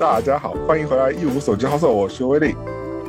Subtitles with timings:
[0.00, 2.54] 大家好，欢迎回来一无所知好色，我是威力。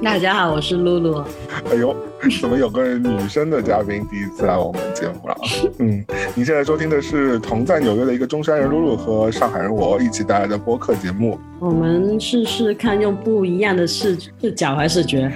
[0.03, 1.23] 大家好，我是露露。
[1.69, 1.95] 哎呦，
[2.41, 5.35] 怎么有个女生的嘉宾第一次来我们节目了？
[5.79, 6.03] 嗯，
[6.35, 11.39] 你现在收听的是同在纽约的一个中山人露露和上海人我一起带来的播客节目。
[11.59, 15.31] 我们试试看用不一样的视视角还是视觉？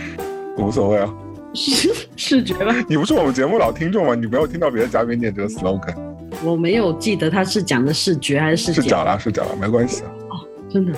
[0.57, 1.13] 无所谓啊，
[1.53, 2.75] 视视觉吧。
[2.89, 4.13] 你不是我们节目老听众吗？
[4.13, 5.95] 你没有听到别的嘉宾念这个 slogan？
[6.43, 10.11] 我没有记得他是讲的视觉还是视角啦，视角啦，没关系啊。
[10.31, 10.35] 哦，
[10.69, 10.91] 真的，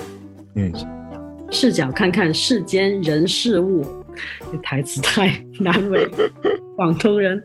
[0.58, 0.72] 嗯。
[1.50, 3.82] 视角看看世间人事物，
[4.52, 6.06] 这台词太难为
[6.76, 7.42] 广东人，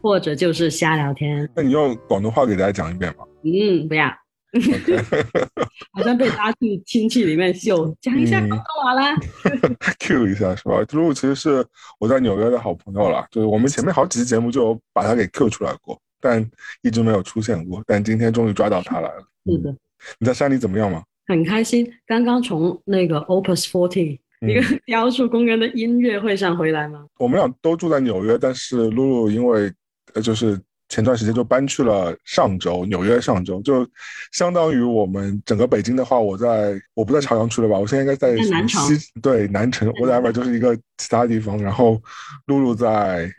[0.00, 1.48] 或者就是瞎聊天。
[1.54, 3.22] 那你用广东话给大家讲一遍吧。
[3.44, 4.06] 嗯，不要，
[5.94, 9.14] 好像被拉去亲戚里面秀，讲一下广东话啦。
[10.00, 10.80] Q 一下是吧？
[10.90, 11.64] 露露其实是
[12.00, 16.44] 我在纽约的好朋友了， 就是我们前面好几期节目就把他给 Q 出来过，但
[16.82, 19.24] 一直没有出现过，但今天终于抓到他来了。
[19.46, 19.72] 是的。
[20.18, 21.04] 你在山里怎么样吗？
[21.26, 27.06] 很开心，刚刚从那个 Opus Forty 一个雕塑公园的音乐会上回来吗？
[27.18, 29.72] 我们俩都住在纽约，但是露露因为
[30.14, 33.88] 呃，就是前段时间就搬去了上周，纽约上周就
[34.32, 37.78] 相当于我们整个北京的话，我在我不在朝阳区了吧？
[37.78, 42.02] 我现在应该在西对南城，，whatever 就是一个其他地方，然后
[42.46, 43.30] 露露在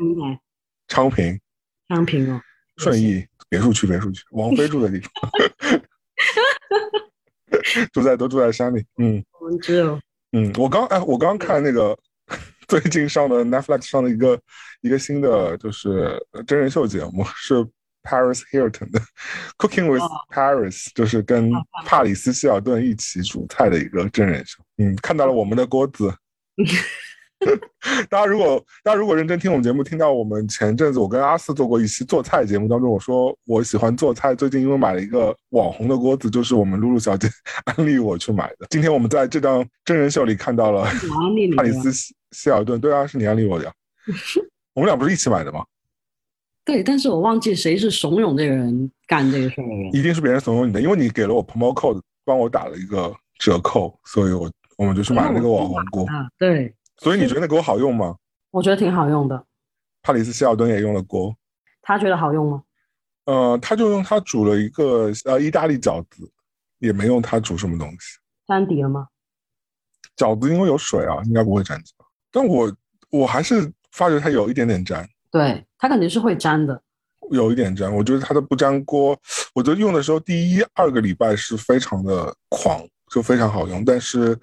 [0.87, 1.37] 昌平，
[1.89, 2.41] 昌平哦，
[2.77, 5.11] 顺义别墅区，别墅区，王菲住的地方。
[7.93, 9.99] 住在都住在山里，嗯，我们只有，
[10.31, 11.97] 嗯，我刚哎，我刚看那个
[12.67, 14.39] 最近上的 Netflix 上的一个
[14.81, 17.55] 一个新的就是真人秀节目，是
[18.03, 18.99] Paris Hilton 的
[19.57, 21.51] Cooking with Paris，就是跟
[21.85, 26.13] 帕里斯希尔顿一起煮菜的一个真人秀，嗯，看到了我们的锅子。
[28.09, 37.27] 大家如果大家如果认真听我们节目，听到我们前阵子我跟阿四做过一期做菜节目当中，我说我喜欢做菜，最近因为买了一个网红的锅子，就是我们露露小姐
[37.65, 38.67] 安利我去买的。
[38.69, 40.83] 今天我们在这张真人秀里看到了
[41.57, 41.91] 帕里斯
[42.31, 43.71] 希尔顿，对啊，是你安利我的，
[44.73, 45.63] 我们俩不是一起买的吗？
[46.65, 56.73] 对，但是我忘记谁是怂恿这个人干这个事儿了，一定是别人怂恿你的，因为你给了我 promo code，帮我打了一个折扣，所以我我们就去买了那个网红锅，对。
[57.03, 58.15] 所以你觉得那锅好用吗？
[58.49, 59.45] 我觉得挺好用的。
[60.01, 61.35] 帕里斯希尔顿也用了锅，
[61.81, 62.63] 他觉得好用吗？
[63.25, 66.31] 呃，他就用它煮了一个呃意大利饺子，
[66.79, 68.17] 也没用它煮什么东西。
[68.47, 69.07] 粘底了吗？
[70.15, 71.91] 饺子因为有水啊，应该不会粘底？
[72.31, 72.73] 但我
[73.09, 75.05] 我还是发觉它有一点点粘。
[75.29, 76.81] 对，它肯定是会粘的。
[77.31, 79.19] 有一点粘，我觉得它的不粘锅，
[79.53, 84.39] 我觉得用的时候第一二个礼拜是非常的狂，就非常好用，但是。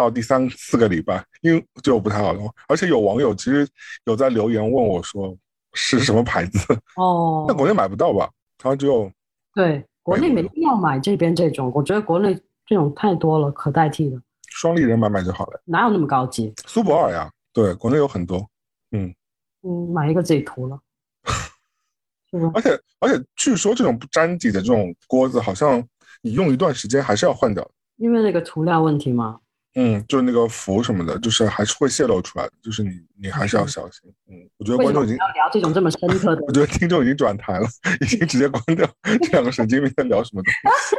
[0.00, 3.68] 到第三四个礼拜，因为就不太好用，而且有网友其实
[4.04, 5.36] 有在留言问我说
[5.74, 6.58] 是什么牌子？
[6.96, 8.30] 哦，那国内买不到吧？
[8.56, 9.10] 他只有
[9.54, 12.34] 对国内没必要买这边这种，我觉得国内
[12.64, 14.20] 这种太多了，可代替的。
[14.48, 16.52] 双立人买买就好了，哪有那么高级？
[16.66, 18.48] 苏泊尔呀，对，国内有很多，
[18.92, 19.14] 嗯。
[19.62, 20.80] 嗯，买一个自己涂了，
[22.54, 25.86] 而且而且据说这种不粘底的这种锅子，好像
[26.22, 29.38] 你用一段时间还是要换掉，因为那个涂料问题吗？
[29.74, 32.90] 嗯，就是那个符什么的，就是还是会泄露出来的，就是你
[33.22, 34.12] 你还是要小心。
[34.28, 37.66] 嗯，我觉得观众已经要聊这种这么深刻的，我觉得听众已经转台了，
[38.00, 38.88] 已经直接关掉。
[39.22, 40.52] 这两个神经病在聊什么东
[40.88, 40.96] 西？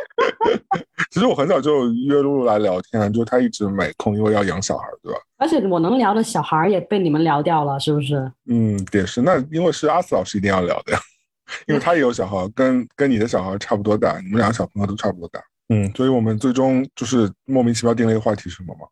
[1.12, 5.20] 其实我很早就约露露来聊天，就她一直没空，因为要养小孩，对吧？
[5.38, 8.32] 而且我能聊的小孩也被你们聊掉了，是不是？
[8.48, 9.22] 嗯，也是。
[9.22, 11.00] 那因为是阿四老师一定要聊的呀，
[11.68, 15.42] 因为他也有小孩，跟跟你的小孩差不多大，你们两个小朋友都差不多大。
[15.74, 18.86] 嗯，所以我们最终就是莫名其妙定了一个话题，是什么吗？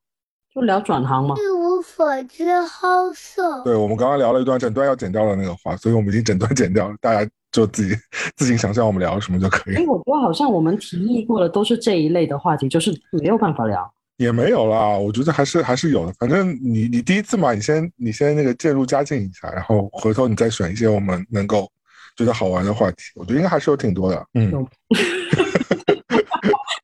[0.56, 1.35] 就聊转行吗。
[1.38, 3.62] 一无所知，好色。
[3.63, 7.94] 对，我们刚刚聊了一段整段要剪掉的那个话，所以我们已经整段剪掉了，大家就自己
[8.38, 9.75] 自行想象我们聊什么就可以。
[9.75, 13.94] 哎，我觉得好像我们提议过的都是这一类的话题，就是没有办法聊。
[14.15, 16.13] 也没有啦，我觉得还是还是有的。
[16.13, 21.69] 反正你你第一次嘛，你先你先那个渐入佳境一下，然后回头你再选一些我们能够
[22.15, 24.25] 觉得好玩的话题，我觉得应该还是有挺多的。
[24.33, 24.65] 嗯。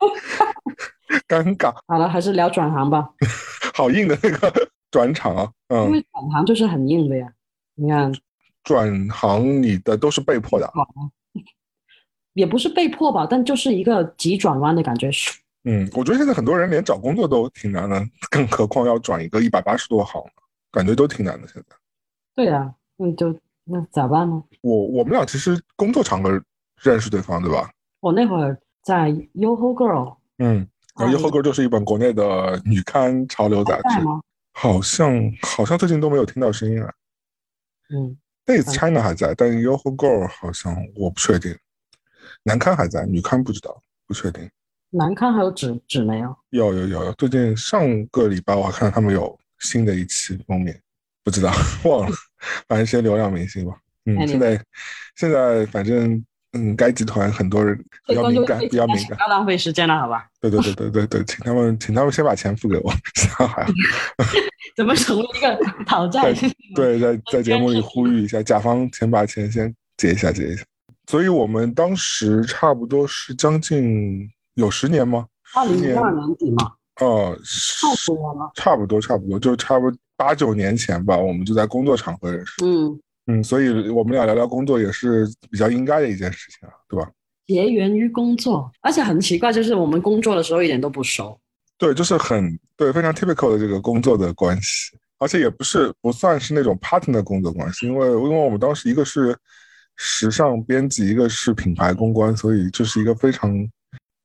[1.28, 3.10] 尴尬，好了，还是聊转行吧。
[3.74, 4.52] 好硬的那个
[4.92, 7.28] 转场啊，嗯，因为转行就是很硬的呀。
[7.76, 8.12] 你看，
[8.64, 10.72] 转行你的都是被迫的，
[12.34, 15.10] 也不是被迫吧，但就是一个急转弯的感觉。
[15.64, 20.22] 嗯，我觉得现在很多人连找工作都挺难的，更何况要转一个一百八十多行，
[20.72, 21.48] 感觉都挺难的。
[21.48, 21.76] 现在，
[22.36, 24.44] 对呀，那就那咋办呢？
[24.62, 26.30] 我我们俩其实工作场合
[26.82, 27.70] 认识对方，对吧？
[28.00, 30.66] 我那会儿在 YoHo Girl，嗯。
[30.98, 34.06] 然后 Yoho Girl》就是一本国内的女刊潮流杂志，
[34.54, 35.12] 好像
[35.42, 36.90] 好像最近都没有听到声音了。
[37.90, 41.54] 嗯，那 China 还在，但《Yoho Girl》好像我不确定。
[42.44, 44.50] 男刊还在，女刊不知道，不确定。
[44.92, 50.82] 男刊还有纸纸媒哦，有有有有，最近上个礼拜我还看到他们有新的一期封面，
[51.26, 51.52] 不知道
[51.84, 52.16] 忘了，
[52.70, 53.78] 反正一些流量明星吧。
[54.06, 54.64] 嗯，现在
[55.18, 56.24] 现在反正
[56.56, 59.22] 嗯，该集团很多人比较敏感，比较敏感不。
[59.24, 60.26] 要浪费时间了，好吧？
[60.40, 63.72] 对对对对对对，请他们请他们先把钱付给我， 这样还好。
[64.76, 66.34] 怎么成为一个讨债？
[66.74, 70.64] 对，在在节目里呼吁一下，甲方先把钱先结一下，结一下。
[71.08, 75.28] 所以我们当时差不多是将近有十年吗？
[75.54, 76.72] 二零十年二年底吗，
[77.02, 78.52] 哦，差不多了。
[78.56, 82.54] 差不多差不多，就差不多八九年前吧，我们就在工作场合认识。
[82.66, 87.10] 嗯，嗯，所以我们俩聊聊工作也是比较应该的一件事情啊，对吧？
[87.48, 91.40] 结缘于工作，而且很奇怪，就是我们工作的时候一点都不熟。
[91.78, 99.38] 对，就是很对，非常 typical 的这个工作的关系，而且也不是不算是那种 partner 的工作关系，因为因为我们当时一个是
[99.96, 103.52] 时尚编辑，一个是品牌公关，所以这是一个非常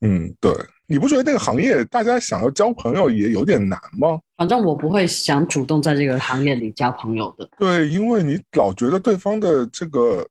[0.01, 0.51] 嗯，对，
[0.87, 4.19] 你不觉得那个行业大家想要交朋友也有点难吗？
[4.41, 7.47] 反正我不会想主动在这个行业里交朋友的。
[7.59, 10.27] 对，因为你老觉得对方的这个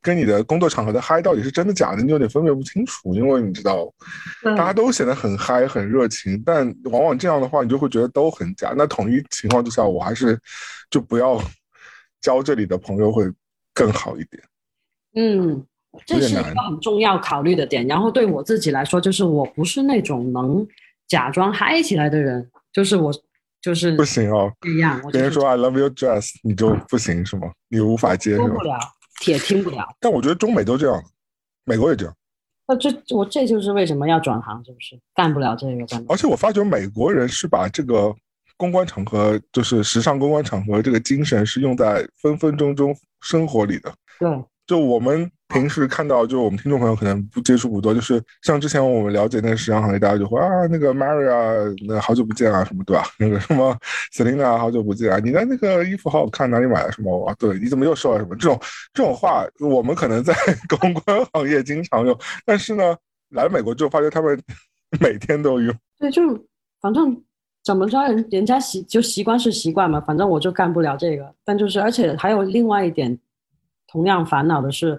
[0.00, 3.12] 跟你的工作场合的嗨到底是真的假的，你有点分辨不清楚。
[3.16, 3.92] 因为你知道，
[4.56, 8.72] 大家都显得很嗨、很热情，但往往这样的话，你就会觉得都很假。
[8.76, 10.38] 那统一情况之下，我还是
[10.88, 11.42] 就不要
[12.20, 13.24] 交这里的朋友会
[13.74, 14.40] 更好一点。
[15.16, 15.66] 嗯，
[16.06, 17.84] 这是一个很重要考虑的点。
[17.88, 20.64] 然后对我自己来说，就是我不是那种能
[21.08, 23.12] 假装嗨起来的人，就是我
[23.60, 27.50] 就是不行哦，不一样，别人说 I love your dress，你就不行是吗？
[27.68, 28.62] 你无法接是吧说不？
[28.62, 28.78] 了，
[29.26, 29.86] 也听不了。
[30.00, 31.02] 但我觉得中美都这样，
[31.64, 32.14] 美国也这样。
[32.66, 36.04] 那这我这就是为什么要转行，是不是干不了这个干？
[36.08, 38.14] 而且我发觉美国人是把这个
[38.56, 43.92] 公关场合，就是时尚公关场合这个精神是用在分分钟钟生活里的。
[44.20, 44.28] 对，
[44.68, 53.02] 就我们平时看到，就我们听众朋友可能不接触不多，就是像之前我们了解那个时尚行业，大家就会啊，那个 Maria，那好久不见啊，什么对吧？
[53.18, 53.74] 那个什么
[54.14, 56.92] Selina，好久不见啊，你的那个衣服好好看，哪里买的？
[56.92, 57.34] 什么啊？
[57.38, 58.18] 对，你怎么又瘦了？
[58.18, 58.60] 什么这种
[58.92, 60.34] 这种话，我们可能在
[60.78, 62.94] 公关行业经常用，但是呢，
[63.30, 64.38] 来美国之后，发现他们
[65.00, 65.74] 每天都用。
[65.98, 66.22] 对，就
[66.82, 67.18] 反正
[67.64, 71.34] 怎么着，人人家习就习惯是习惯嘛，反正我就干不了这个。
[71.42, 73.18] 但就是，而且还有另外一点，
[73.88, 74.98] 同样烦恼的是，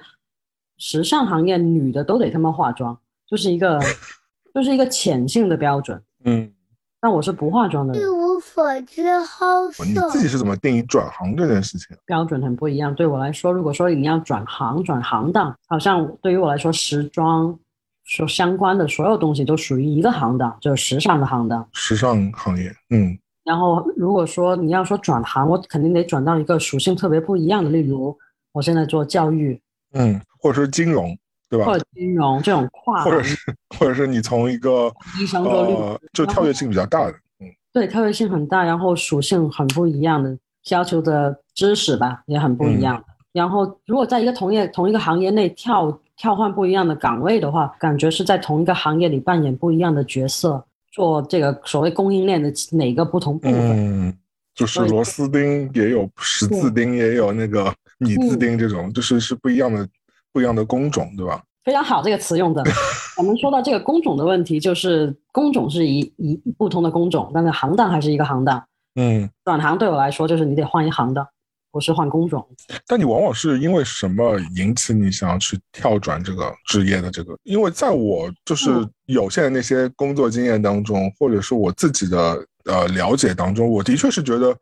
[0.77, 2.97] 时尚行业女的都得他妈化妆，
[3.27, 3.79] 就是一个
[4.53, 6.01] 就是一个潜性的标准。
[6.25, 6.51] 嗯，
[6.99, 9.45] 但我是不化妆的人一，无所知好
[9.85, 9.93] 你。
[10.11, 11.95] 自己是怎么定义转行这件事情？
[12.05, 12.93] 标准很不一样。
[12.93, 17.57] 对我来说，如果说你要转行转行当，好像对于我来说，时装
[18.05, 21.67] 说相关的所有东西都属于一个行当，就是时尚的行当。
[21.73, 28.15] 时尚行业，嗯然后如果说你要说转行，我肯定得转到一个属性特别不一样的，例如
[28.51, 29.59] 我现在做教育
[29.93, 31.17] 嗯，或者是金融，
[31.49, 31.65] 对吧？
[31.65, 33.37] 或者金融这种跨或者是
[33.77, 40.37] 或者是你从一个医生做律师呃，就跳跃性比较大的，嗯对，跳跃性很大，然后属性很不一样的，
[40.69, 43.03] 要求的知识吧也很不一样。
[43.31, 54.07] 然后如果在一个同业同一个行业内跳跳换不一样的岗位的话，感觉是在同一个行业里扮演不一样的角色，做这个所谓供应链的哪个不同部分。
[54.07, 54.17] 嗯，
[54.53, 59.87] 就是螺丝钉也有十字钉，也有那个米字钉这种，就是是不一样的
[60.33, 61.43] 不一样的工种，对吧？
[61.63, 62.63] 非常好，这个词用的。
[63.17, 68.63] 我们说到这个工种的问题，就是工种是一一不同的工种，但是行当还是一个行当。
[68.95, 71.27] 嗯，转行对我来说，就是你得换一行当，
[71.71, 72.47] 不是换工种。
[72.87, 77.37] 但你往往是因为什么引起你想要去跳转这个职业的这个？
[77.43, 84.55] 因为在我就是嗯有限的那些工作经验当中，或者是我自己的呃了解当中，我的确是觉得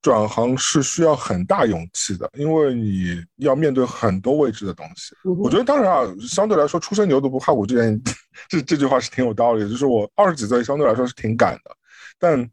[0.00, 5.14] 转行是需要很大勇气的，因为你要面对很多未知的东西。
[5.24, 8.00] 嗯我觉得当然啊，相对来说，初生牛犊不怕虎 这件
[8.48, 9.68] 这这句话是挺有道理的。
[9.68, 11.70] 就是我二十几岁相对来说是挺赶的，
[12.18, 12.50] 但嗯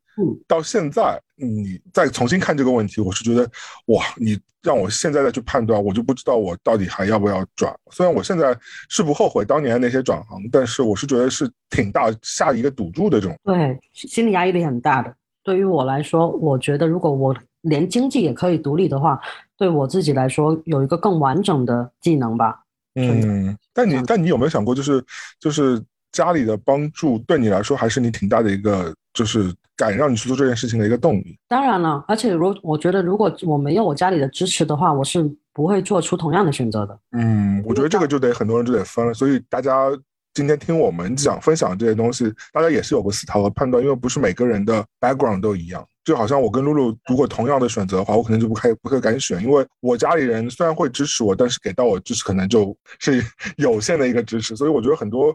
[0.48, 3.50] 到现在你再重新看这个问题，我是觉得
[3.88, 7.72] 哇，你让我现在再去判断，我就不知道我到底还要不要转。
[7.92, 8.58] 虽然我现在
[8.90, 13.38] 是不后悔当年那些转行，但是我是觉得是挺大下一个赌注的这种。
[13.44, 15.16] 对，心理压力很大的。
[15.46, 19.22] 对于我来说，我觉得如果我连经济也可以独立的话，
[19.56, 22.64] 对我自己来说有一个更完整的技能吧。
[22.96, 25.04] 嗯，但你但你有没有想过，就是
[25.40, 31.38] 就是家里的帮助对你来说还是你挺大的一个，就是敢让你去做这件事情的一个动力。
[31.48, 37.00] 当然了，而且如我觉得，如果我没有我家里的支持的话，我是不会做出同样的选择的。
[37.12, 39.92] 嗯，我觉得这个就得很多人就得分了，所以大家
[40.36, 45.88] 今天听我们讲分享这些东西，大家也是有个思考和判断，因为不是每个人的 background 都一样。
[46.04, 53.24] 就好像我跟露露如果同样的选择的话，我可能就不开不会敢选，因为我家里人虽然会支持我，但是给到我支持可能就是
[53.56, 55.34] 有限的一个支持，所以我觉得很多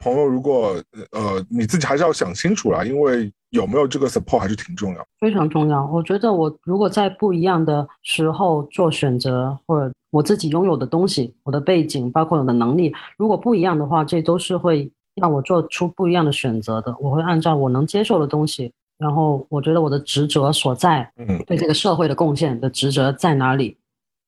[0.00, 0.74] 朋友如果
[1.12, 5.06] 呃你自己还是要想清楚啦，因为有没有这个 support 还是挺重要。
[5.20, 5.86] 非常重要。
[5.86, 16.96] 我觉得我如果在不一样的时候做选择，或者我自己拥有的东西、我的背景，包括我的能力，如果不一样的话，这都是会让我做出不一样的选择的。
[16.98, 23.76] 我会按照我能接受的东西，然后我觉得我的职责所在，嗯对这个社会的贡献的职责在哪里，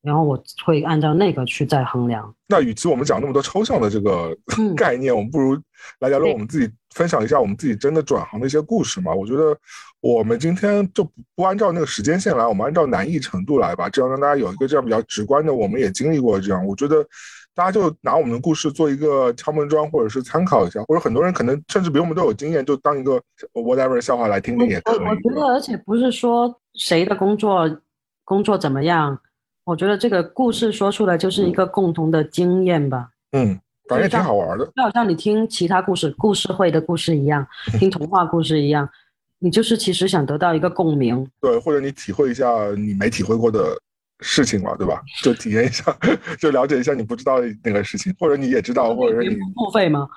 [0.03, 2.35] 然后我会按照那个去再衡量。
[2.49, 5.57] 那与其我们讲那么多抽象的这个嗯 概念，我们不如
[6.01, 9.15] 来聊聊我们自己，分享一下我们自己真的转行的一些故事嘛。
[9.15, 9.57] 我觉得
[10.01, 16.67] 我们今天就不不按照那个时间线来，我们按照难易程度来吧，这样让大家有一个这样比较直观的，我们也经历过这样。
[16.67, 17.07] 我觉得
[17.55, 23.23] 大家就拿我们的故事做一个敲门砖，或者是参考一下，或者很多人可能甚至比我们都有经验，就当一个
[23.55, 24.99] whatever 笑话来听听也可以。
[24.99, 27.81] 我我觉得，而且不是说谁的工作
[28.25, 29.19] 工作怎么样，
[29.65, 33.11] 我觉得这个故事说出来就是一个共同的经验吧。
[33.33, 34.65] 嗯，反正也挺好玩的。
[34.75, 37.47] 就好像你听其他故事、故事会的故事一样，
[37.79, 38.89] 听童话故事一样，
[39.39, 41.27] 你就是其实想得到一个共鸣。
[41.41, 43.79] 对，或者你体会一下你没体会过的
[44.21, 45.01] 事情嘛，对吧？
[45.23, 45.97] 就体验一下，
[46.39, 50.09] 就了解一下你不知道的那个事情，或者你也知道，或者是你付费吗？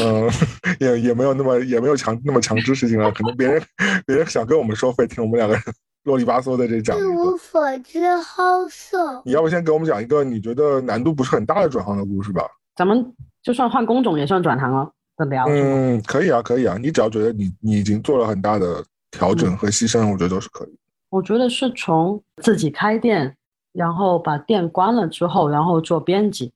[0.00, 0.28] 嗯，
[0.80, 3.12] 也也没有那么也没有强那么强制事情了。
[3.12, 3.62] 可能别人
[4.06, 5.62] 别人想跟我们收费，听我们两个人
[6.08, 7.04] 啰里吧嗦的这讲一一。
[7.04, 9.22] 无所知好色。
[9.26, 12.42] 你要不先给我们讲一个你觉得难度不是很大的转行的故事吧？
[12.74, 15.44] 咱们就算换工种也算转行了的聊。
[15.48, 16.78] 嗯，可以啊，可以啊。
[16.80, 20.78] 你只要觉得你你已经做了很大的调整和牺牲，我觉得都是可以。
[21.10, 23.36] 我觉得是从自己开店，
[23.72, 26.50] 然后把店关了之后，然后做编辑。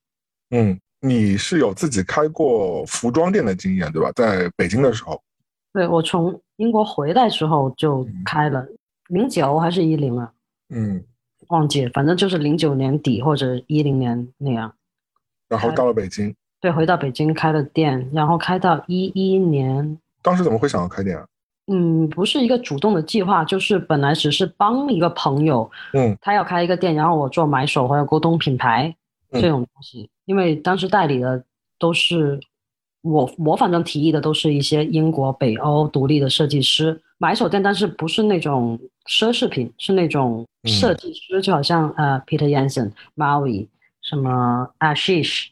[0.51, 4.11] 嗯，你是有自己开过服装店的经验，对吧？
[4.15, 5.21] 在北京的时候。
[5.73, 8.63] 对我从英国回来之后就开了，
[9.13, 10.33] 零九还是一零啊？
[10.71, 11.05] 嗯，
[11.49, 14.73] 忘记了，反正就是零九年底或者一零年那样。
[15.49, 19.99] 然后到了北京，对，回到北京开了店，然后开到一一年。
[20.23, 21.27] 当时怎么会想要开店啊？
[21.67, 28.97] 嗯，不是一个主动的计划，就是本来只是帮一个朋友，嗯，他要开一个店，然后我做买手还有沟通品牌
[29.31, 31.45] 嗯这种东西，因为当时代理的
[31.79, 32.41] 都是
[33.03, 43.69] 我，我反正提议的都是一些英国、北欧独立的设计师买手店，但是不是那种奢侈品，是那种嗯设计师，就好像呃 Peter Jensen、Maui
[44.01, 45.47] 什么 Ashish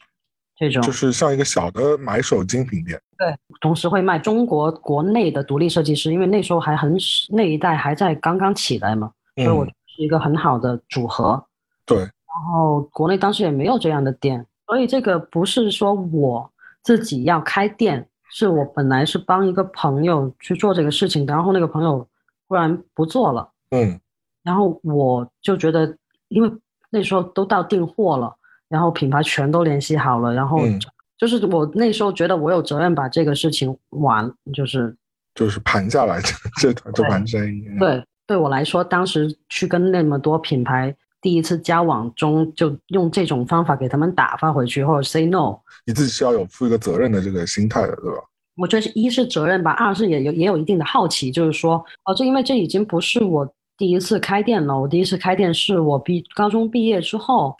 [0.57, 2.99] 这种，就是像一个小的买手精品店。
[3.17, 6.97] 对同时会卖中国国内的独立设计师，因为那时候还很
[7.29, 11.43] 那一代还在刚刚起来嘛，所以我嗯觉得是一个很好的组合。
[11.85, 16.50] 对，然后国内当时也没有这样的店，所以这个不是说我
[16.83, 22.07] 自己要开店，是我本来是帮一个朋友去做这个事情，然后那个朋友
[22.47, 23.99] 忽然不做了，嗯
[24.43, 25.95] 然后我就觉得，
[26.29, 26.51] 因为
[26.89, 28.35] 那时候都到订货了，
[28.67, 30.79] 然后品牌全都联系好了，然后嗯
[31.17, 34.95] 就是我那时候觉得我有责任把这个事情完，就是
[35.35, 36.19] 就是盘下来
[36.59, 45.55] 这这这盘生意。，对对我来说，当时去跟那么多品牌第一次交往中，就用这种方法给他们打发回去，或者 say no。
[45.85, 48.17] 你自己是要有负一个责任的这个心态的，对吧？
[48.57, 57.55] 我觉得是一是责任吧，二是也有也有一定的好奇，就是说，哦，这因为这已经不是我第一次开店了，我第一次开店是我毕高中毕业之后，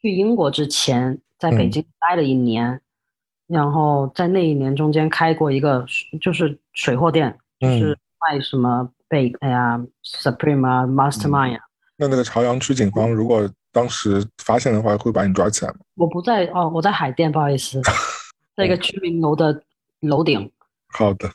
[0.00, 2.80] 去英国之前，在北嗯京待了一年，
[3.46, 5.84] 然后在那一年中间开过一个
[6.20, 11.62] 就是水货店，就是卖什么贝哎呀 Supreme 啊 Mastermind 啊。
[12.02, 15.78] 那那个朝阳区警方如果当时发现的话，会把你抓起来吗？
[15.94, 17.80] 我不在哦，我在海淀，不好意思，
[18.56, 19.62] 在一个居民楼的
[20.00, 20.50] 楼顶
[20.88, 21.30] 好的，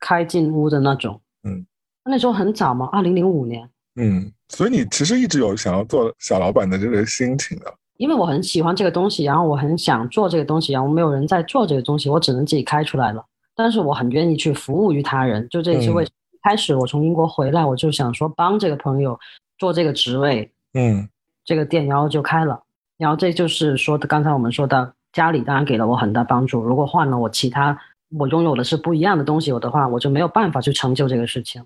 [0.00, 1.20] 开进屋的那种。
[1.44, 1.64] 嗯，
[2.04, 7.72] 那时候很早嘛，二零零五年，嗯，所以你其实一直有想要做小老板的这个心情的。
[7.98, 13.24] 因为我很喜欢这个东西，然后我很想做这个东西，然后没有人在做这个东西，我只能自己开出来了。
[13.54, 19.18] 但是我很愿意去服务于他人，就这也是为什么开始我从英国回来，我就想说帮这个朋友
[19.58, 21.08] 做这个职位，嗯
[21.44, 22.62] 这个店，然后就开了。
[22.98, 26.62] 然后这就是说的，刚才我们说的家里当然给了我很大帮助。
[26.62, 27.78] 如果换了我其他
[28.16, 31.62] 我拥有的是不一样的东西有的话，我就没有办法去成就这个事情。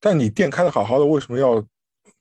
[0.00, 1.62] 但你店开的好好的，为什么要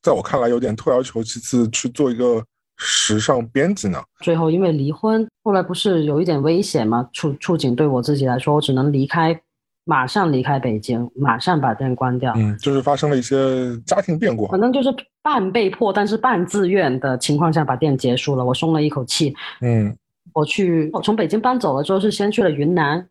[0.02, 2.44] 在我看来有点退而求其次去做一个
[2.78, 4.02] 时尚编辑呢？
[4.20, 7.10] 最后因为离婚，后来不是有一点危险吗？
[7.14, 9.42] 处处境对我自己来说，我只能离开，
[9.86, 12.34] 马上离开北京，马上把店关掉。
[12.36, 14.48] 嗯，就是发生了一些家庭变故。
[14.48, 14.90] 反正就是
[15.22, 19.36] 半被迫，但是半自愿的情况下把店结束了，我松了一口气。
[19.62, 19.96] 嗯
[20.34, 23.08] 我去，我从北京搬走了之后，是先去了云南，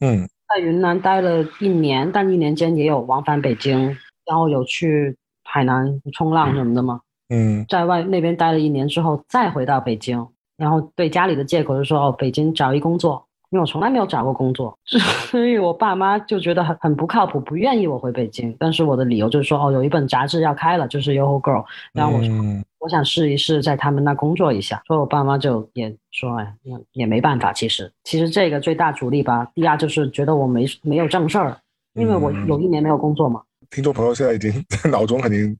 [0.00, 3.78] 嗯在云南待了一年，但一年间也有往返北京，
[4.26, 7.00] 然后有去海南冲浪什么的嘛。
[7.28, 14.76] 嗯在外那边待了一年之后，再回到北京，然后对家里的借口就说哦，北京找一工作，因为我从来没有找过工作，
[15.30, 18.54] 所以我爸妈就觉得很很不靠谱，不愿意我回北京。
[18.58, 27.52] 但是我的理由就是说，哦，有一本杂志要开了，就是 YOHO Girl，然后我说、嗯我想试一试在他们那工作一下，所以我爸妈就也说，哎，那也没办法。
[27.52, 31.58] 其实，其实这个最大阻力吧，第二就是觉得我没没有正事儿，
[31.94, 33.42] 因为我嗯有一年没有工作嘛。
[33.68, 35.56] 听众朋友现在已经在 脑中肯定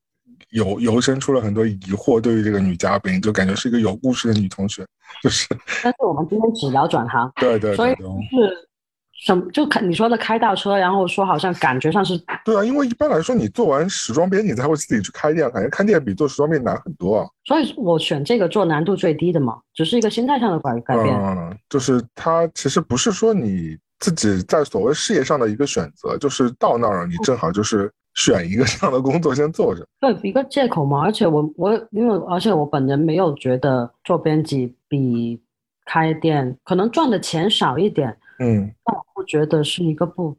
[0.51, 4.87] 有油生出了很多疑惑，对于这个女嘉宾，就感觉是一个有故事的女同学，
[5.23, 5.47] 就是
[5.83, 7.97] 但是我们今天只聊转行，对对所以是
[9.25, 9.45] 什么？
[9.51, 17.27] 就开你说的开倒车，然后说好像感觉上是对啊，因为一般来说你做完时装编，你才会自己去开店，感觉开店比做时装编难很多啊。
[17.45, 21.15] 所以我选这个做难度最低的嘛，只是一个心态上的改改变。
[21.17, 29.87] 嗯，就是它其实不是说你自己在所谓事业上的一个选择，就是到那儿了，你正好就是选一个这样的工作先做着。
[30.01, 31.01] 对，一个借口嘛。
[31.01, 35.41] 而且我我因为而且我本人没有觉得做编辑比
[35.87, 38.09] 开店可能赚的钱少一点，
[38.41, 40.37] 嗯，但我不觉得是一个不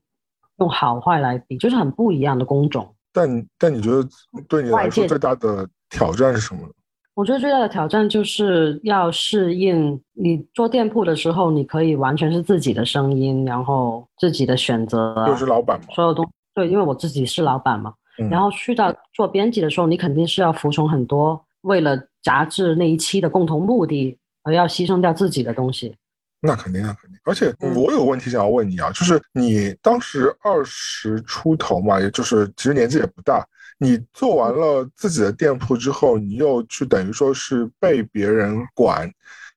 [0.58, 2.94] 用好坏来比，就是很不一样的工种。
[3.14, 4.06] 但但你觉得
[4.50, 6.74] 对你来说最大的挑战是什么呢？
[7.16, 15.86] 我觉得最大的挑战就是要适应你做店铺的时候，你可以完全是自己的声音，然后自己的选择啊，就是老板嘛。
[15.94, 16.30] 所有东
[16.60, 17.94] 对，因为我自己是老板嘛。
[18.18, 25.96] 嗯然后去到做编辑的时候，你肯定是要服从很多为了杂志那一期的共同目的而要牺牲掉自己的东西。
[26.42, 27.18] 那肯定，啊肯定。
[27.24, 33.48] 而且嗯我有个问题想要问你啊，就是你当时二十出头嘛，也就是其实年纪也不大。
[33.78, 39.10] 你做完了自己的店铺之后，你又去等于说是被别人管，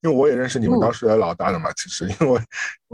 [0.02, 2.40] 因为我也认识你们嗯当时的老大的嘛，其实因为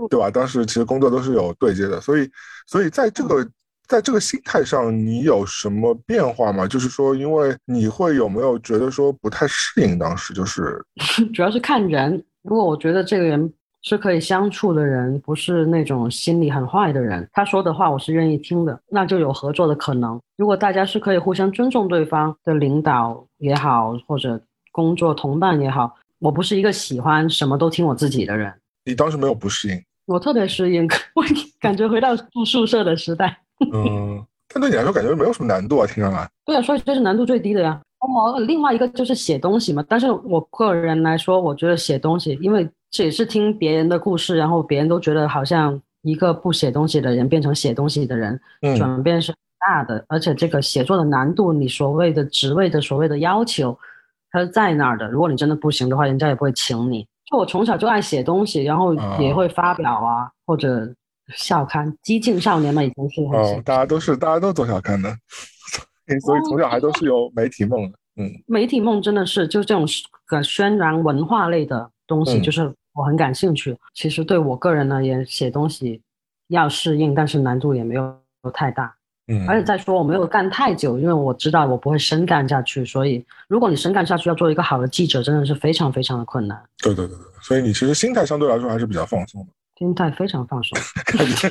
[0.09, 0.31] 对吧？
[0.31, 2.31] 当时其实工作都是有对接的，所以
[2.67, 3.47] 所以在这个
[3.88, 6.66] 在这个心态上，你有什么变化吗？
[6.66, 10.79] 就是说，因为你会有没有觉得说不太适应当时就是
[11.35, 20.20] 主要是看人，如果我觉得这个人是可以相处的人，不是那种心里很坏的人，他说的话我是愿意听的，那就有合作的可能。
[20.37, 24.38] 如果大家是可以互相尊重对方的领导也好，或者
[24.70, 28.53] 工作同伴也好，我不是一个喜欢什么都听我自己的人。
[28.85, 29.83] 你当时没有不适应？
[30.05, 31.24] 我特别适应， 我
[31.59, 33.38] 感觉回到住宿舍的时代。
[33.73, 36.29] 嗯，但对你来说感觉没有什么难度啊，听上来。
[36.44, 37.81] 对啊，所以这是难度最低的呀。
[38.01, 53.77] 我另外一个就是写东西嘛，但是我个人来说，我觉得写东西，因为这也是听别人的故事，然后别人都觉得好像一个不写东西的人变成写东西的人，嗯转变是很大的，而且这个写作的难度，你所谓的职位的所谓的要求，
[54.31, 55.09] 它是在那儿的。
[55.09, 57.05] 如果你真的不行的话，人家也不会请你。
[57.29, 60.88] 就我从小就爱写东西，然后也会发表啊，或者
[61.35, 65.09] 校刊，激进少年嘛，以前是很哦，大家都是大家都做小看的，
[66.25, 67.99] 所以从小还都是有媒体梦的。
[68.17, 69.87] 嗯 媒体梦真的是就这种
[70.27, 73.77] 个渲染文化类的东西，嗯就是我很感兴趣。
[73.95, 76.01] 其实对我个人呢，也写东西
[76.49, 78.17] 要适应，但是难度也没有
[78.53, 78.93] 太大。
[79.31, 86.59] 嗯，而且再说我没有干太久，因为我知道我不会深干下去，所以如果你深干下去，要做一个好的记者，真的是非常非常的困难。
[86.83, 90.79] 对对对对，所以你其实心态相对来说还是比较放松的，心态非常放松。
[91.17, 91.49] 感觉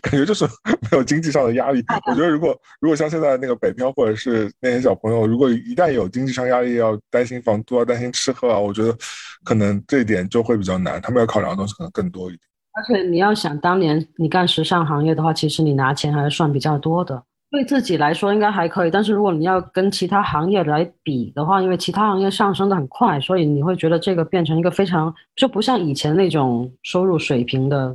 [0.00, 1.84] 感觉就是没有经济上的压力。
[2.06, 8.96] 我觉得如果如果像现在那个北漂或者是那些小朋友，如果一旦有经济上压力，要担心房租啊，担心吃喝啊，我觉得
[9.44, 12.40] 可能这一点就会比较难，他们要考量的东西可能更多一点。
[12.74, 17.22] 而且你要想，当年你干时尚行业的话，其实你拿钱还是算比较多的。
[17.52, 27.94] 对自己来说应该还可以，但是如果你要跟其他行业来比的话，因为其他行业上升的很快，所以你会觉得这个变成一个非常就不像以前那种收入水平的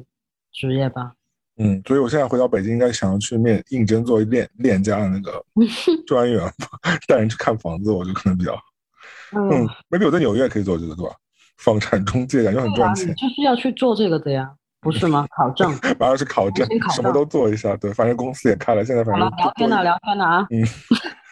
[0.54, 1.12] 职业吧。
[1.58, 5.44] 嗯，所以我现在回到北京，应该想要去面应征做链链家的那个
[6.06, 6.40] 专员，
[7.08, 8.54] 带人去看房子，我就可能比较
[9.32, 11.16] 嗯嗯，，maybe 我在纽约可以做这个，对吧？
[11.58, 15.26] 房产中介感觉很赚钱你，就是要去做这个的呀，不是吗？
[15.36, 15.72] 考证。
[16.00, 20.48] 反正是考证，考什么都做一下，对，反正公司也开了，现在反正聊天呢，聊天呢啊。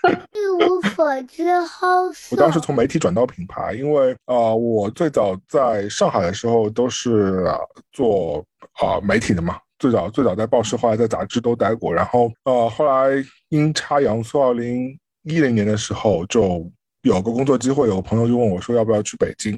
[0.05, 2.35] 一无所知好色。
[2.37, 7.59] 我当时从媒体转到品牌，因为呃，我最早在上海的时候都是、呃
[7.91, 8.37] 做
[8.73, 13.15] 啊、呃媒体的嘛，最早最早在报社，后来在杂志都待过，然后呃，后来
[13.49, 16.69] 阴差阳错，二零一零年的时候就
[17.01, 19.57] 有个工作机会，有个朋友就问我说要不要去北京，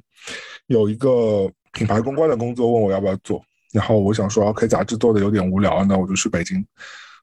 [0.68, 6.66] 有一个品牌公关的工作，问我要不要做，然后我想说，OK，杂志做的有点无聊，那我就去北京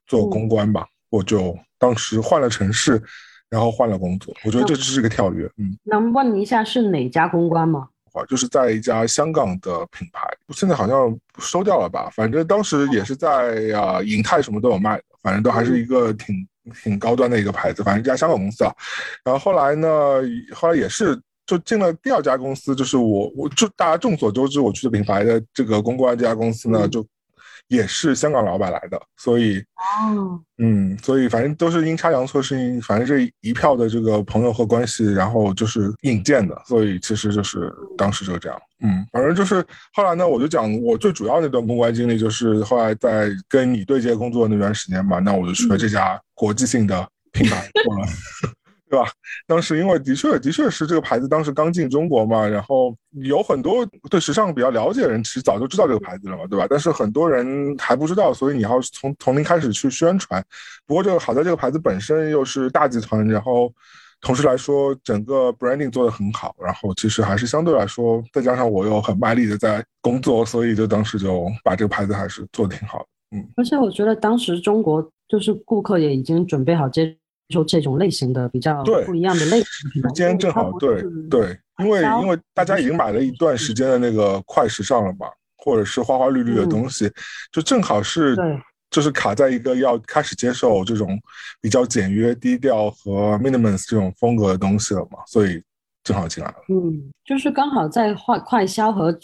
[0.07, 3.01] 做公关吧，我就当时换了城市。
[3.47, 7.87] 然后换了工作，我觉得这只是个跳跃，嗯，能问一下是哪家公关吗？
[8.27, 12.09] 就是在一家香港的品牌，现在好像收掉了吧？
[12.11, 16.35] 反正当时也是在啊、银泰什么都有卖的，反正都还是一个挺
[16.83, 18.73] 挺高端的一个牌子，反正一家香港公司啊。
[19.23, 19.87] 然后后来呢，
[20.53, 27.05] 后来也是就进了第二家公司，就是我我就大家众所周知，我去的品牌的这个公关这家公司呢，就
[27.67, 48.07] 也是香港老板来的，所以哦，嗯，所以反正都是阴差阳错，是因反正这一票的这个朋友和关系，然后就是引荐的，所以其实就是当时就这样，嗯，反正就是后来呢，我就讲我最主要那段公关经历，就是后来在跟你对接工作那段时间嘛，那我就去了这家国际性的品牌做了。
[48.95, 49.09] 对吧？
[49.45, 56.65] 当时因为的确的确是这个牌子当时刚进中国嘛，然后有很多对时尚比较了解的人，其实早就知道这个牌子了嘛，对吧？
[56.69, 60.43] 但是很多人还不知道，所以你要从从零开始去宣传。
[60.87, 63.71] 不过这个好在这个牌子本身又是大集团，然后
[64.21, 73.05] 同时来说整个 branding 做得很好，然后其实还是相对来说，再加上我又很卖力的在工作，所以就当时就把这个牌子还是做得挺好的。
[73.37, 77.17] 嗯，而且我觉得当时中国就是顾客也已经准备好接。
[77.47, 85.27] 就这种类型的比较不一样的类型，时间正好对对，因为因为大家已经买了一段时间的那个快时尚了嘛，
[85.57, 87.11] 或者是花花绿绿的东西，
[87.51, 88.35] 就正好是
[88.89, 91.19] 就是卡在一个要开始接受这种
[91.61, 95.61] 比较简约、低调和 minimalist 这种风格的东西了嘛，所以
[96.03, 96.55] 正好进来了。
[96.69, 99.15] 嗯，就是刚好在快快销和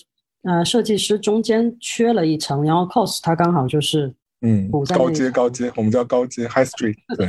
[0.44, 4.14] 呃设计师中间缺了一层，然后 cos 它刚好就是。
[4.44, 7.28] 嗯，高阶高阶，我们叫高阶 high street，对，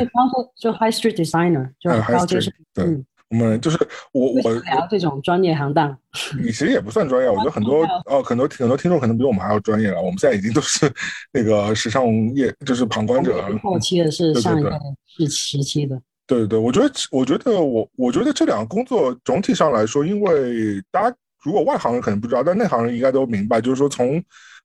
[0.57, 2.87] 就 high street designer，就高阶是，对，
[3.29, 3.79] 我们就是
[4.13, 5.95] 我我聊这种专业行当，
[6.43, 10.91] 你其实也不算专业，我觉得很多 哦，很多很多听众可能比我们还要专业了，我们现在已经都是
[11.35, 14.11] 那个时尚业，就是旁观者，后期的。
[14.11, 14.73] 是上一个
[15.07, 24.19] 是时期的，对对对，我觉得我觉得我我觉得这两个工作总体上来说，因为大家如果外行人可能不知道，但内行人应该都明白，就是说从。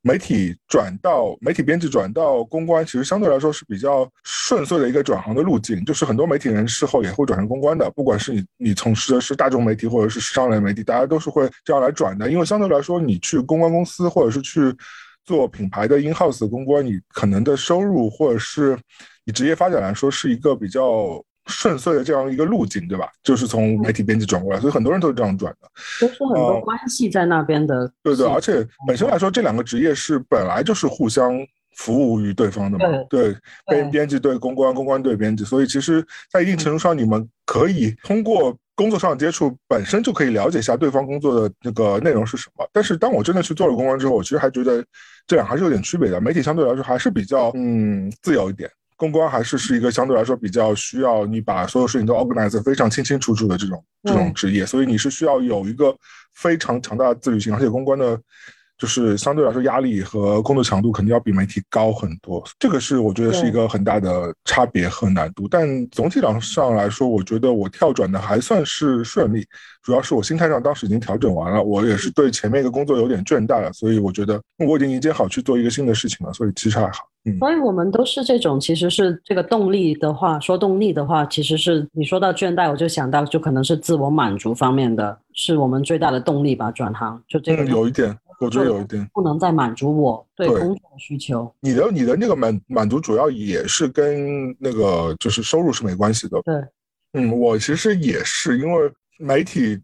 [0.08, 5.84] 媒体转到媒体编辑转到公关，其实相对来说是比较顺遂的一个转行的路径。
[5.84, 12.32] 就是很多媒体人事后也会转成公关的，不管是你你从事的是大众媒体或者是时尚类媒体，大家都是会这样来转的。
[12.32, 14.74] 因为相对来说，你去公关公司或者是去
[15.26, 18.80] 做品牌的 in house 公关，你可能的收入或者是
[19.26, 21.22] 你职业发展来说是一个比较。
[21.48, 23.10] 顺遂的这样一个路径，对吧？
[23.24, 27.92] 就是从媒体编辑转过来，所以很多人都是这样转的，都是很多关系在那边的。
[28.04, 31.34] 对对，而且本身来说，这两个职业是本来就是互相
[31.76, 32.86] 服务于对方的嘛。
[33.10, 33.36] 对，
[33.68, 42.68] 编编辑对公关，公关对编辑，所以其实，在一定程度上，你们可以通过工作上的接触，本身就可以了解一下对方工作的那个内容是什么。
[42.74, 44.84] 但是，当我真的去做了公关之后，我其实还觉得
[45.26, 46.20] 这两还是有点区别的。
[46.20, 48.70] 媒体相对来说还是比较嗯自由一点。
[48.98, 55.96] 公关还是是一个相对来说比较需要你把所有事情都 organize 非常清清楚楚的这种这种职业，所以你是需要有一个
[56.36, 58.20] 非常强大的自律性，而且公关的。
[58.78, 65.48] 就是相对来说，压力和工作强度肯定要比媒体高很多，这个是我觉得是一个很大的差别和难度。
[65.50, 69.46] 但总体上来说，我觉得我跳转的还算是顺利，
[69.82, 77.10] 主要是我心态上当时已经调整完了，我也是对前面一个工作有点倦怠了，所以我觉得我已经迎接好去做一个新的事情了，所以其实还好。
[77.26, 88.16] 嗯，所以我们都是这种，其实是这个动力的话，说动力的话，其实是你说到倦怠，我就想到就可能是自我满足方面的，是我们最大的动力吧，转行就这个有一点。
[88.40, 91.52] 我觉得有一点不能再满足我对工作的需求。
[91.60, 96.40] 你的你的那个满满足主要也是跟那个就是收入是没关系的。
[96.44, 96.56] 对，
[97.14, 99.82] 嗯，我其实也是因为媒体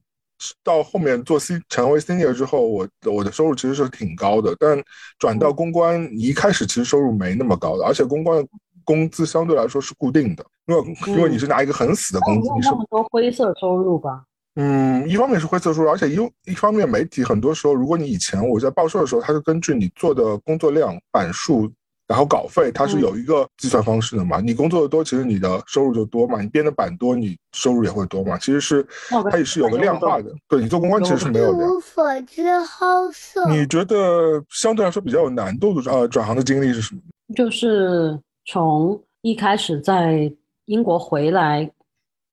[0.63, 4.81] 到后面做 C 成为 senior 之后，我我的收入其实是挺高的，但
[5.17, 8.47] 转到公关一开始其实收入没那么高的，而且公关的
[8.83, 14.25] 工资相对来说是固定的，因为因为你是拿一个很死的工资，你是那么多灰色收入吧？
[14.55, 21.67] 嗯，一方面是灰色收入，而且一一方面媒体很多时候，如果你以前我在报社的时候，它是根据你做的工作量、版数，
[22.07, 24.39] 然后稿费，它是有一个计算方式的嘛。
[24.39, 26.39] 你工作的多，其实你的收入就多嘛。
[26.39, 28.37] 你编的版多，你收入也会多嘛。
[28.37, 28.85] 其实是
[29.31, 30.31] 它也是有个量化的。
[30.47, 31.65] 对你做公关其实是没有的。
[31.65, 33.49] 无法之好色。
[33.49, 37.01] 你觉得相对来说比较有难度的呃转行的经历是什么？
[37.35, 40.31] 就是从一开始在
[40.65, 41.71] 英国回来，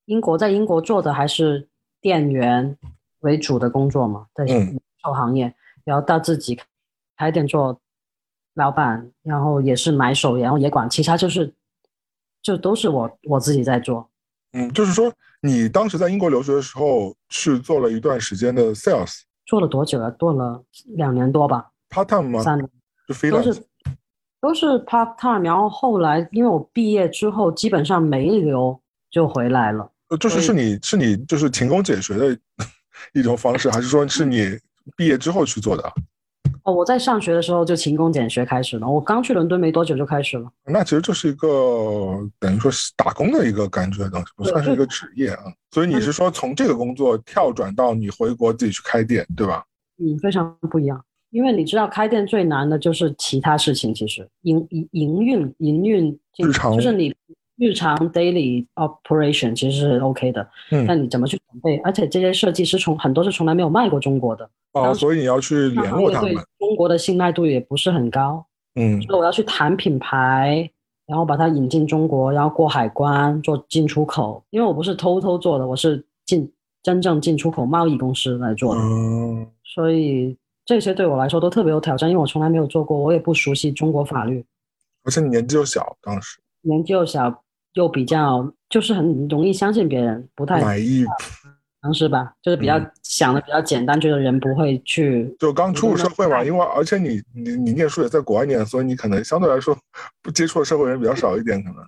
[0.04, 1.66] 英国在英国做的还是。
[2.00, 2.76] 店员
[3.20, 6.58] 为主的工作嘛，在零售行业，然后到自己
[7.16, 7.80] 开店做
[8.54, 11.54] 老板，然后也是买手，然后也管其他，就是
[12.42, 14.08] 就都是我我自己在做。
[14.52, 20.10] 嗯，就是说你当时在英国留学的时候，是做了一段时间的 sales，做了多久啊？
[20.18, 21.70] 做了两年多吧。
[21.90, 22.42] part time 吗？
[22.42, 22.68] 三年，
[23.06, 23.62] 就非都是
[24.40, 29.89] 都是 part time，然后后来因为我毕业之后基本上没留，就回来了。
[30.18, 32.36] 就是是你是你就是勤工俭学的
[33.14, 34.58] 一种方式，还是说是你
[34.96, 35.92] 毕业之后去做的？
[36.62, 40.50] 哦，我在上学的时候就勤工俭学开始了，我刚去伦敦没多久就开始了。
[40.66, 41.48] 那其实就是一个
[42.38, 45.44] 等于说是打工的一个感觉的东西，不算是一个职业啊。
[45.70, 49.64] 所以你是说从这个工作跳转到你回国自己去开店，对吧？
[49.98, 51.02] 嗯，非常不一样。
[51.30, 57.14] 因为你知道，开店最难的就是其他事情，其实营营营运营运日常就是你
[57.60, 60.86] 日常 daily operation 其实是 OK 的，嗯。
[60.86, 61.76] 那你怎么去准备？
[61.84, 68.42] 而且这些设计师从很多是从来没有卖过中国的，哦，所以你要去联络他们，中国的信赖度也不是很高，
[68.76, 68.98] 嗯。
[69.02, 70.70] 所以我要去谈品牌，
[71.06, 74.42] 然后把它引进中国，然后过海关做进出口。
[74.48, 76.50] 因为我不是偷偷做的，我是进
[76.82, 84.42] 真正进出口贸易公司来做的，嗯，所以这些对我来说都特别有挑战，因为我从来没有做过，我也不熟悉中国法律，
[85.04, 86.38] 而且你年纪又小，当时。
[86.62, 87.42] 年纪又小，
[87.74, 91.04] 又比较就是很容易相信别人，不太满意，
[91.82, 99.76] 常识吧，就是比较嗯想的比较简单，觉得人不会去就刚出入社会嘛，嗯因为而且你你你念书也在国外念，所以你可能相对来说
[100.22, 101.78] 不接触的社会人比较少一点，可能。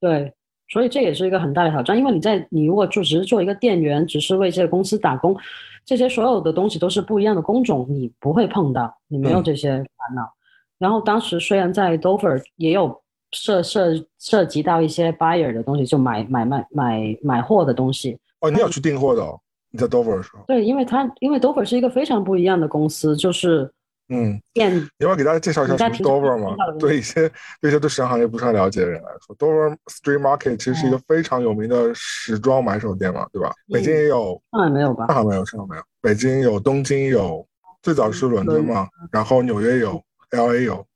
[0.00, 0.32] 对，
[0.68, 5.36] 所以这也是一个很大的挑战，因为你在你如果就只是做一个店员，只是为这个公司打工，
[5.84, 10.32] 这些所有的东西都是不一样的工种，你不会碰到，你没有嗯这些烦恼。
[10.78, 13.01] 然后当时虽然在 Dover 也有
[13.32, 18.18] 涉涉涉及到一些 buyer 的东西，就买买卖买买货的东西。
[18.40, 19.38] 哦，你有去订货的哦？
[19.70, 23.72] 你在 Dover 的时候，对，因为它因为 Dover 是一个非常不一样的公司，就是
[24.10, 26.54] 嗯，店你要给大家介绍一下什么 Dover 吗？
[26.78, 27.26] 对一些
[27.58, 33.50] 对一些对时尚行业不是很了解的人来说，Dover Street Market 其实是一个非常有名的时装买手店嘛，对吧？
[33.72, 35.16] 北京也有，上海没有吧上？
[35.16, 37.46] 海没有，上海没有，北京有，东京有，
[37.80, 40.86] 最早是伦敦嘛，然后纽约有，L A 有，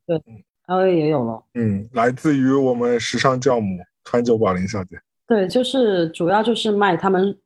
[0.66, 1.42] LA 也有了。
[1.55, 5.00] 嗯，来自于我们时尚教母川久保玲小姐。
[5.26, 7.37] 对，就是主要就是卖他们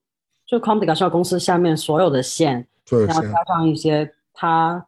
[0.46, 4.84] 就 c o m d i g a s 公司下面所有的线，对，然后加上一些他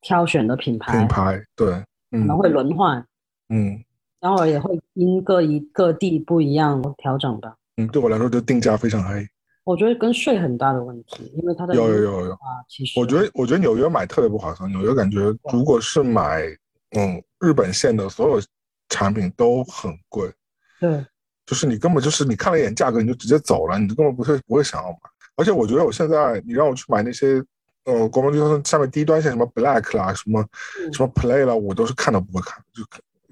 [0.00, 1.74] 挑选的品牌，品牌，对，
[2.12, 3.04] 嗯可能会轮换，
[3.48, 3.82] 嗯
[4.20, 7.56] 然后也会因各一各地不一样调整吧。
[7.76, 9.26] 嗯，对我来说就定价非常黑。
[9.64, 15.18] 我觉得跟税很大的问题，因为它的有有有有，啊，其实我觉得我觉得纽约买特别不划算，纽约感觉
[15.52, 16.44] 如果是买
[16.90, 18.42] 嗯日本线的所有
[18.88, 20.32] 产品都很贵，
[20.80, 21.04] 对
[21.44, 24.98] 就是你根本就是你看了一眼价格你就直接走了，你根本不会不会想要买。
[25.36, 27.42] 而且我觉得我现在你让我去买那些
[27.84, 30.40] 呃国贸集团下面低端线什么 Black 啦，什么
[30.80, 32.62] 嗯什么 Play 啦，我都是看都不会看。
[32.72, 32.82] 就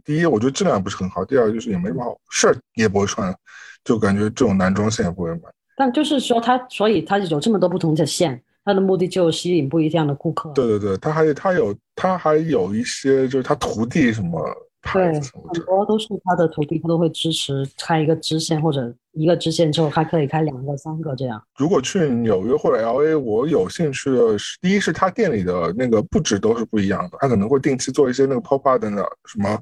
[0.05, 3.35] 第一，我觉得质量不是很好；第二，就是也没什么好事儿，也不会穿，
[3.83, 5.43] 就感觉这种男装线也不会买。
[5.77, 10.51] 但就是说它，所以它有这么多不同的线，它的目的就吸引不一样的顾客。
[10.55, 14.41] 对对对，他还他有他还有一些就是他徒弟什么
[14.81, 21.43] 牌对，子什么的，很多都是他的徒弟，他都会支持开一个支线，或者一个支线之后还可以开两个、三个这样。
[21.57, 29.59] 如果去纽约或者 L A，我有兴趣的是，第一是他店里的那个布置都是不一样的，他可能会定期做一些那个 pop up 的那什么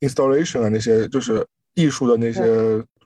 [0.00, 2.42] installation 啊，那些就是艺术的那些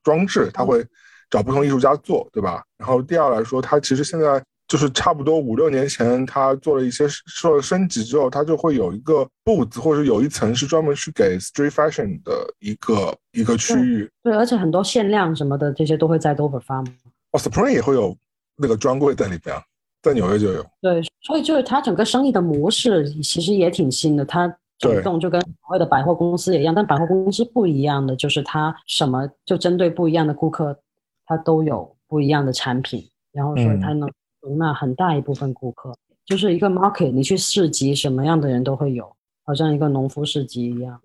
[0.03, 0.85] 装置，他会
[1.31, 2.63] 找不同艺术家做，对吧？
[2.79, 7.07] 然后第二来说，他其实现在就是差不多五六年前，他做了一些
[7.41, 14.09] 做了升级之后，他就会有一个布子或者有一层是专门去给 street fashion 的一个一个区域。
[14.23, 16.93] 对，而且很多限量什么的，这些都会在 Dover 发吗。
[17.33, 18.15] 哦，Supreme 也会有
[18.57, 19.63] 那个专柜在里边啊，
[20.03, 20.63] 在纽约就有。
[20.83, 24.47] 对，所以就是它整个生意的模式其实也挺新的，它
[24.79, 30.79] 对整栋就跟所谓的百货公司也一样，但百货公司不一样的就是它什么就针对不一样的顾客，
[31.25, 39.11] 它都有不一样的产品，然后所以它能容纳很大一部分顾客，就是一个 market，你去市集什么样的人都会有，
[39.45, 41.01] 好像一个农夫市集一样。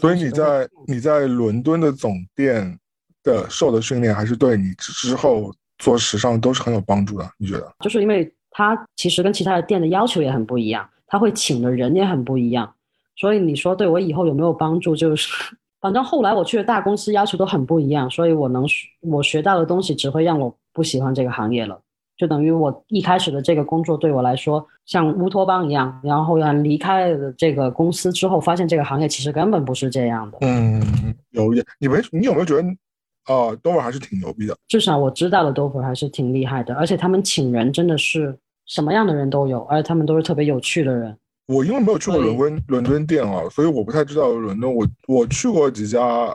[0.00, 2.78] 所以你在你在伦敦的总店
[3.22, 7.30] 的受的训练，还是对你之后做时尚都是很有帮助的。
[7.38, 7.72] 你觉得？
[7.80, 12.74] 就是因为它其实跟其他的店的要求也很不一样，他会请的人也很不一样，
[13.16, 14.94] 所以你说对我以后有没有帮助？
[14.96, 15.28] 就是
[15.80, 18.66] 反正后来我去的大公司要求都很不一样，所以我能
[19.00, 21.80] 我学到的东西只会让我不喜欢这个行业了。
[22.18, 30.38] 就等于我一开始的这个工作对我来说像乌托邦一样，然后要离开了这个公司之后，发现这个行业其实根本不是这样的。
[30.40, 30.82] 嗯，
[31.30, 32.68] 有一点你没你有没有觉得，
[33.28, 34.56] 呃，Dover 还是挺牛逼的？
[34.66, 41.16] 至少我知道的 Dover 还是挺厉害的，而且他们请人真的是什么样的人都有，而且他们都是特别有趣的人。
[41.46, 44.74] 我因为没有去过伦敦伦敦店啊，所以我不太知道伦敦。
[44.74, 46.34] 我我去过几家，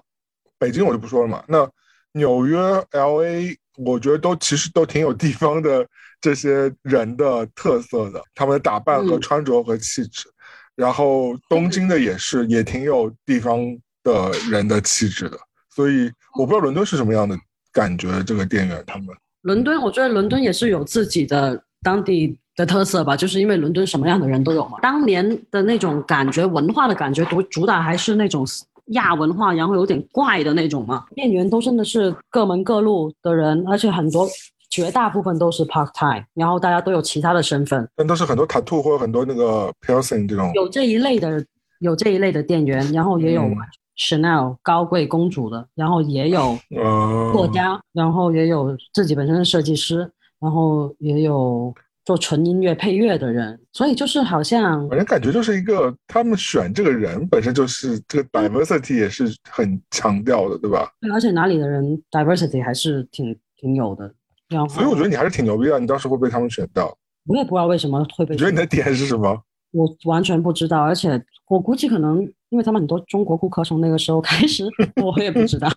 [0.58, 1.44] 北京我就不说了嘛。
[1.48, 1.70] 那
[2.14, 2.58] 纽约、
[2.92, 5.86] L A，我觉得都其实都挺有地方的
[6.22, 10.30] 这些人的特色的，他们的打扮和嗯穿着和气质。
[10.76, 13.60] 然后东京的也是，也挺有地方
[14.04, 15.38] 的人的气质的。
[15.70, 17.38] 所以我不知道伦敦是什么样的
[17.72, 19.08] 感觉，这个店员他们。
[19.42, 24.80] 伦敦，我觉得伦敦也是有自己的当地的特色吧，就是因为伦敦什么样的人都有嘛。
[24.82, 28.46] 当年的那种感觉，文化的感觉，主主打还是那种
[28.88, 31.06] 亚文化，然后有点怪的那种嘛。
[31.16, 34.28] 店员都真的是各门各路的人，而且很多
[34.70, 37.88] 绝大部分都是 part time，然后大家都有其他的身份。
[37.96, 40.52] 但都是很多 tattoo 或者很多那个 piercing 这种。
[40.54, 41.44] 有这一类的，
[41.80, 43.56] 有这一类的店员，然后也有嗯
[43.96, 51.72] Chanel 高贵公主的，然后也有呃，作家，然后也有自己本身的设计师，然后也有
[52.06, 60.92] 做纯音乐配乐的人，所以就是好像反正感觉就是一个他们选这个人本身就是这个 diversity 也是很强调的，对吧？
[61.00, 64.14] 对而且哪里的人 diversity 还是挺挺有的。
[64.50, 66.96] 然后所以我觉得你还是挺牛逼的，你当时会被他们选到。
[67.26, 69.42] 我也不知道为什么会被你觉得你的点是什么？
[69.72, 74.66] 我完全不知道，而且我估计可能因为他们很多中国顾客从那个时候开始，
[75.02, 75.70] 我也不知道。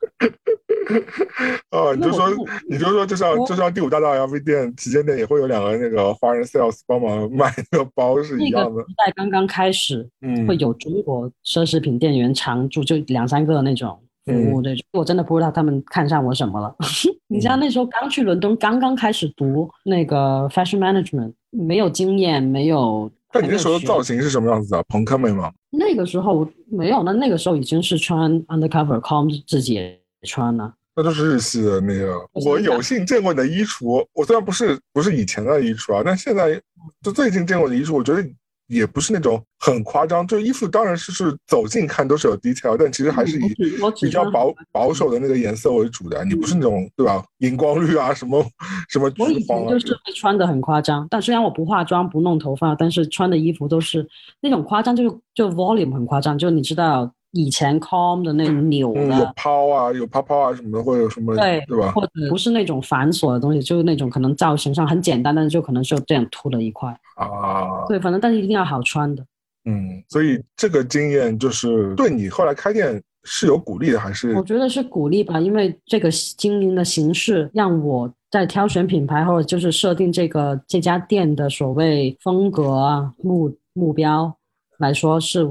[1.71, 2.29] 哦，你就说
[2.69, 8.87] 你就说，就像就像第五大道 LV 店旗舰店也会有两个那个华人 sales 帮忙卖那个包是一那个样的时。
[8.97, 16.75] 代刚刚开始，嗯，会有中国奢侈品店员常驻，就两三个那种服务那种，我真的不知道他们看上我什么了。
[17.29, 23.11] 你知道那时候刚去伦敦，刚刚开始读那个 fashion management，没有经验，没有。
[23.33, 24.83] 但你那时候的造型是什么样子的？
[24.89, 25.53] 朋克妹吗？
[25.71, 30.75] 那个时候没有，那那个时候已经是穿 undercover com 自己也穿呢。
[30.99, 32.15] 那都是日系的那个。
[32.33, 36.61] 我有幸见过你的衣橱，我虽然不是不是以前的衣橱啊，但现在
[37.03, 38.27] 就最近见过你的衣橱，我觉得
[38.67, 40.27] 也不是那种很夸张。
[40.27, 43.55] 就衣服当然是是走近看都是有 detail，但其实还是以
[44.01, 46.25] 比较保保守的那个颜色为主的。
[46.25, 47.23] 你不是那种对吧？
[47.41, 48.43] 荧光绿啊，什么
[48.89, 54.09] 什么橘黄啊前就，是会穿的很夸张，但虽然我不化妆不弄头发，但是穿的衣服都是
[54.41, 61.93] 那种夸张，就是就 volume 很夸张，就你知道以前 com 的那种扭嗯，的，有抛啊，有泡泡啊什么的，会有什么对对吧？
[61.93, 66.89] 或者不是那种繁琐的东西，就是那种可能造型上很简单，但是就可能就这样凸了一块。
[67.17, 69.23] 啊，对，反正但是一定要好穿的。
[69.65, 84.33] 嗯，所以这个经验就是对你后来开店是有鼓励的，还是我觉得是鼓励吧，因为这个经营的形式让我在挑选品牌或者就是设定这个这家店的所谓风格啊目目标
[84.79, 85.45] 来说，是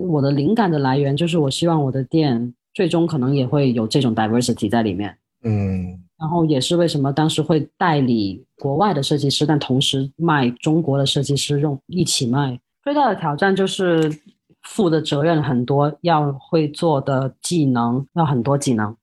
[0.00, 5.16] 我的灵感的来源，就是我希望我的店最终可能也会有这种 diversity 在里面。
[5.44, 12.60] 嗯然后也是为什么当时会代理国外的设计师，但同时卖中国的设计师用一起卖。
[12.84, 14.08] 最大的挑战就是
[14.62, 18.96] 负的责任很多，要会做的技能要很多技能，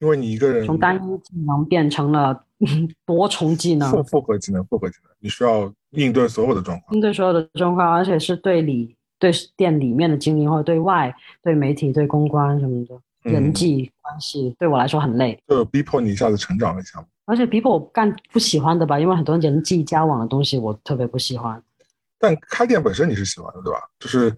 [0.00, 2.42] 因为你一个人从单一技能变成了
[3.04, 6.94] 多重技能，复复合技能，复合技能，你需要应对所有的状况。
[6.94, 15.40] 应对所有的状况，而且是对里对店里面的经营或者对外对媒体对公关什么的嗯人际关系，对我来说很累。
[15.46, 17.06] 就有逼迫你一下子成长了一下吗？
[17.26, 21.62] 而且逼迫我干不喜欢的吧，因为很多人际交往的东西我特别不喜欢。
[22.18, 23.78] 但开店本身你是喜欢的，对吧？
[24.00, 24.34] 就是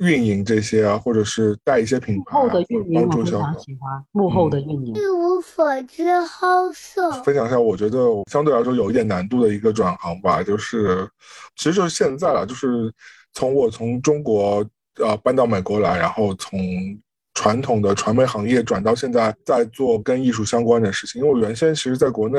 [0.00, 3.30] 运营这些啊，或者是带一些品牌啊，后的运营我非。
[3.30, 4.92] 常喜欢，幕后的运营。
[4.92, 7.12] 一无所知好色。
[7.22, 11.08] 分享一下，我觉得相对来说有一点难度的一个转行吧，就是
[11.54, 12.92] 其实就是现在了，就是
[13.34, 14.64] 从我从中国
[15.00, 16.58] 呃搬到美国来，然后从
[17.34, 22.38] 传统的传媒行业转到现在在做跟艺术相关的事情，因为我原先其实在国内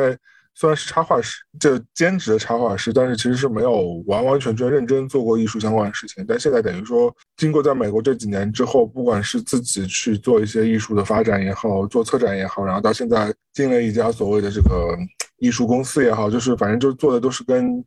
[0.54, 6.24] 虽然是插画师，这兼职的插画师，但是其实是没有完完全全认真做过艺术相关的事情。
[6.26, 14.98] 但现在等于说，经过在美国这几年之后，不管是自己去做一些艺术的发展也好，做策展也好，然后到现在进了一家所谓的这个
[15.40, 17.84] 艺术公司也好，就是反正就是做的都是跟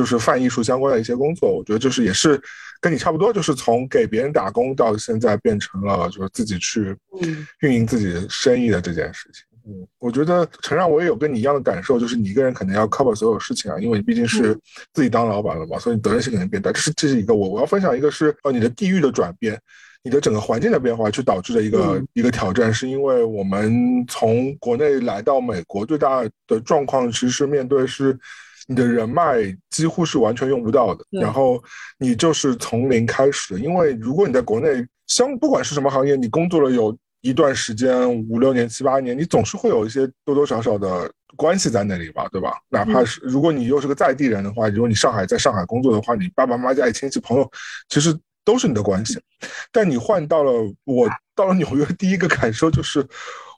[0.00, 1.54] 就是泛艺术相关的一些工作。
[1.54, 2.40] 我觉得就是也是
[2.80, 9.44] 跟你差不多，就是从给别人打工到现在变成了就是自己去嗯运营自己生意的这件事情。
[9.66, 14.58] 嗯，我觉得陈让我也有跟你一样的感受，就是你一个人肯定要 cover 所有事情啊，因为你毕竟是
[14.94, 16.72] 自己当老板了嘛，所以你责任心肯定变大。
[16.72, 19.60] 这是这是一个我我要分享一个是呃你的地域的转变，
[20.02, 28.18] 你的整个环境的变化，去导致的一个、嗯一个挑战，是因为我们从国内来到美国，最大的状况其实是面对是。
[28.70, 29.34] 你的人脉
[29.68, 31.60] 几乎是完全用不到的，然后
[31.98, 33.58] 你就是从零开始。
[33.58, 42.52] 因为如果你在国内相不管是什么行业，你工作了有一段时间，五六年、七八年，你总是会有一些多多少少的关系在那里吧，对吧？
[42.68, 47.50] 哪怕是如果你又是个在地人的话，如果你上海在上海工作的话，你爸爸妈妈家里亲戚朋友，
[47.88, 49.20] 其实都是你的关系。
[49.72, 50.52] 但你换到了
[50.84, 53.04] 我到了纽约，第一个感受就是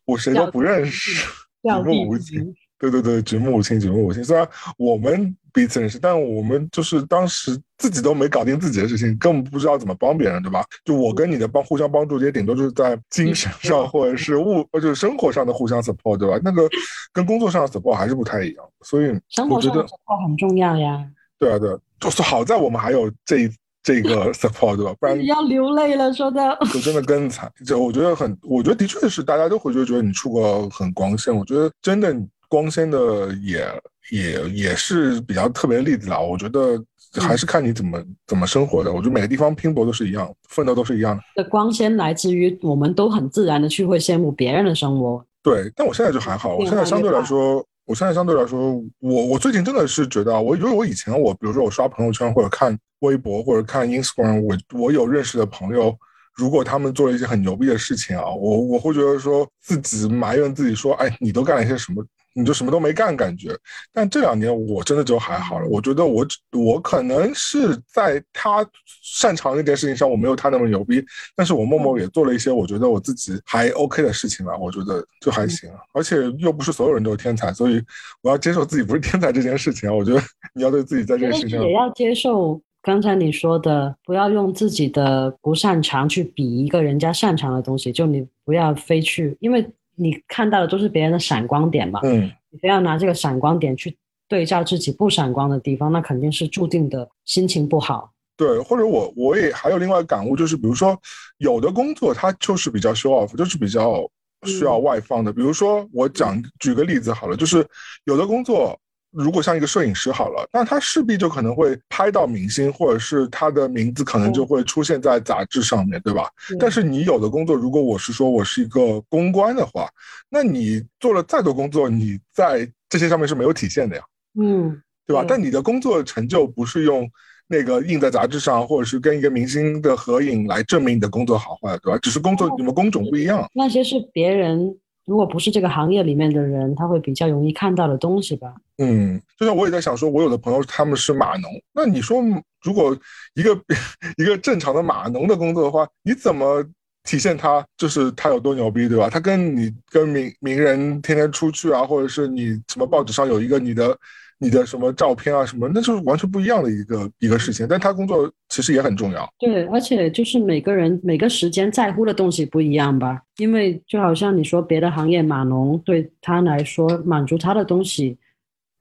[0.06, 1.28] 我谁都不认识，
[1.62, 2.54] 掉举目无地亲。
[2.83, 4.24] 对对对，举目无亲，举目无亲。
[4.24, 4.45] 虽然
[4.76, 10.64] 我们彼此认识，但我们就是当时自己都没搞定自己的事情，根本不知道怎么帮别人，对吧？
[10.85, 16.41] 就我跟你的帮互相帮助，也顶多就是在精神上或者是物，或者生活上的互相 support，对吧？
[16.43, 16.68] 那个
[17.12, 18.64] 跟工作上的 support 还是不太一样。
[18.80, 19.11] 所以
[19.49, 21.07] 我觉得 support 很重要呀。
[21.39, 23.49] 对啊，对啊，就是好在我们还有这
[23.85, 24.93] 这个 support，对吧？
[24.99, 26.59] 不然要流泪了，说的。
[26.72, 27.49] 就真的更惨。
[27.64, 31.33] 就我觉得很，我觉得的确是大家都会觉得觉得你出国很光鲜。
[31.33, 32.12] 我觉得真的
[32.53, 33.66] 光鲜的也
[34.11, 36.20] 也也是比较特别的例子啦。
[36.20, 36.78] 我觉得
[37.18, 38.92] 还是看你怎么怎么生活的。
[38.92, 41.42] 我觉得每个地方拼搏都是一样，奋斗都是一样的。
[41.42, 45.24] 的光鲜来自于我们都很自然的去会羡慕别人的生活。
[45.42, 46.55] 对，但我现在就还好。
[46.57, 47.64] 我现在相对来说。
[47.84, 55.92] 我现在相对来说，我我最近真的是觉得，我因为我以前我比如说我刷朋友圈或者看微博或者看 Instagram，我我有认识的朋友，
[56.32, 62.07] 如果他们做了一些很牛逼的事情啊，我我会觉得说自己埋怨自己说，哎，你都干了一些什么？
[62.35, 63.57] 你就什么都没干，感觉。
[63.93, 65.66] 但这两年我真的就还好了。
[65.68, 68.66] 我觉得我我可能是在他
[69.03, 71.05] 擅长那件事情上，我没有他那么牛逼。
[71.37, 74.57] 但是我默默也做了一些我觉得我自己还 OK 的事情了。
[74.59, 75.70] 我觉得就还行。
[75.93, 77.83] 而且又不是所有人都是天才，所以
[78.22, 79.93] 我要接受自己不是天才这件事情啊。
[79.93, 80.20] 我觉得
[80.55, 82.61] 你要对自己在这件事情上也要接受。
[82.83, 87.93] 刚才你说的，不要用自己的不擅长去比一个人家擅长的东西。
[87.93, 89.64] 就你不要非去，因为。
[89.97, 92.01] 你看到的都是别人的闪光点嘛？
[92.03, 93.97] 嗯，你非要拿这个闪光点去
[94.28, 98.12] 对照自己不闪光的地方，那肯定是注定的心情不好。
[98.36, 100.99] 对，或者我我也还有另外感悟，就是比如说
[101.38, 104.09] 有的工作它就是比较 show off，就是比较
[104.45, 105.32] 需要外放的。
[105.32, 107.66] 比如说我讲举个例子好了，就是
[108.05, 108.78] 有的工作。
[109.12, 116.30] 如果像一个摄影师好了，那他势必就可能会拍到明星，或者是他的名字可能就会出现在杂志上面对吧？
[116.58, 119.86] 但是你有的工作，如果我是说我是一个公关的话，
[120.30, 124.02] 那你做了再多工作，你在这些上面是没有体现的呀，
[124.40, 125.24] 嗯，对吧？
[125.28, 127.06] 但你的工作成就不是用
[127.46, 131.98] 那个印在杂志上，或者是跟一个明星的合影来证明你的工作好坏，对吧？
[132.02, 134.74] 只是工作你们工种不一样，那些是别人。
[135.05, 138.55] 如果不是这个行业里面的人，他会比较容易看到的东西吧。
[138.78, 142.22] 嗯，就像我也在想，说我有的朋友他们是码农，那你说
[142.62, 142.96] 如果
[143.34, 143.59] 一个
[144.16, 146.64] 一个正常的码农的工作的话，你怎么
[147.05, 149.11] 体现他就是他有多牛逼，对吧？
[149.11, 153.96] 他跟你跟名名人天天出去啊，或者是你什么报纸上有一个你的。
[154.43, 157.64] 你的什么照片啊，什么，那就是完全不一样的一个一个事情。
[157.68, 159.32] 但他工作其实也很重要。
[159.38, 163.22] 对，而且就是每个人每个时间在乎的东西不一样吧。
[163.36, 168.18] 因为就好像你说别的行业码农，对他来说满足他的东西，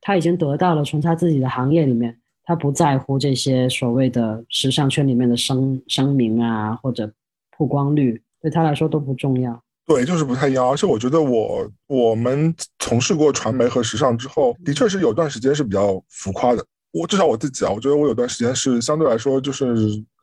[0.01, 7.11] 他已经得到了从他自己的行业里面，他不在乎这些所谓的时尚圈里面的声声名啊或者
[7.55, 9.61] 曝光率，对他来说都不重要。
[9.87, 10.69] 对，就是不太一样。
[10.69, 16.65] 而且我觉得，我我们从事过传媒和时尚之后，的确是有段时间是比较浮夸的。
[16.91, 19.65] 我至少我自己啊，我觉得我有段时间是相对来说，就是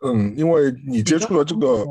[0.05, 1.85] 嗯，因为你接触的这个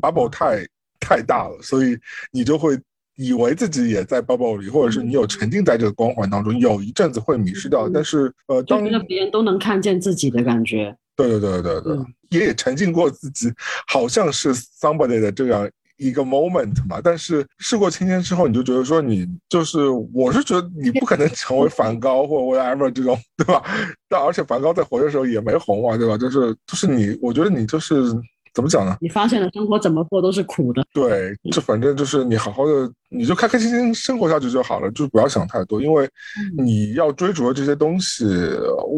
[0.00, 0.66] bubble 太
[0.98, 1.96] 太大了，所以
[2.32, 2.78] 你就会
[3.16, 7.88] 以为自己也在 bubble 里，或者是你有沉浸在这个光环当中，有一阵子会迷失掉。
[7.88, 11.96] 但是呃，当别人都能看见自己的感觉，对对对对对，
[12.30, 13.52] 也也沉浸过自己，
[13.88, 15.68] 好像是 somebody 的这样。
[15.96, 23.62] 一个 moment 嘛，但是事过境迁之后，你就觉得说你就是，我是觉得你不可能成为梵高或 whatever 这种，对吧？
[24.08, 26.16] 但而且梵高在活的时候也没红啊，对吧？
[26.18, 28.12] 就是就是你，我觉得你就是
[28.52, 28.96] 怎么讲呢？
[29.00, 30.84] 你发现了生活怎么过都是苦的。
[30.92, 36.08] 对，就反正就是你好好的，你就开开心心生活下去就好了，就不要想太多，因为
[36.56, 38.24] 你要追逐的这些东西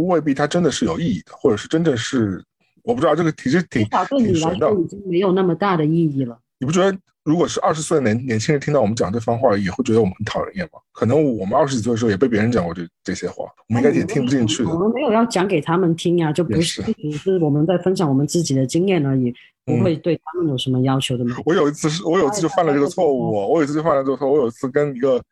[0.08, 2.42] 未必它真的是有意义的，或者是真正是
[2.82, 3.84] 我不知道这个其实挺
[4.18, 6.38] 挺玄的，已经没有那么大的意义了。
[6.58, 10.80] 你不觉得，如果是二十岁的年年轻人听到我们讲这番话，也会觉得我们很讨人厌吗？
[10.92, 14.70] 可能我们二十几岁的时候也被别人讲过这这些话，我们应该也听不进去的。
[14.70, 19.32] 我们没有要讲给他们听呀，就不是只是我们在分享我们自己的经验而已，
[19.64, 21.24] 不会对他们有什么要求的。
[21.44, 23.30] 我有一次是，我有一次就犯了这个错误。
[23.30, 24.32] 我有一次就犯了这个错误。
[24.32, 25.22] 我有一次跟一个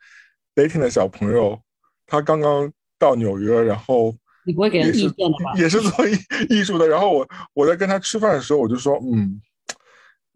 [0.55, 1.59] dating 的小朋友，
[2.07, 2.71] 他刚刚
[3.01, 4.15] 到纽约，然后
[4.45, 5.53] 你不会给人意见的吧？
[5.57, 6.13] 也是做艺
[6.51, 6.87] 艺术的。
[6.87, 9.41] 然后我我在跟他吃饭的时候，我就说，嗯。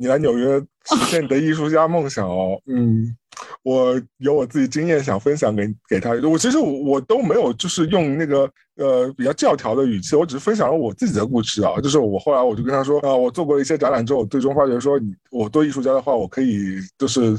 [0.03, 3.15] 你来纽约实现你的艺术家梦想哦，嗯，
[3.63, 6.11] 我有我自己经验想分享给给他。
[6.29, 11.81] 我其实我我都没有就是用那个呃比较教条的语气，我只是分享了我自己的故事啊。
[11.81, 17.37] 就是我后来我就跟他说啊，我做过一些展览之后，我最终发觉说，你我做艺术家的话，我可以就是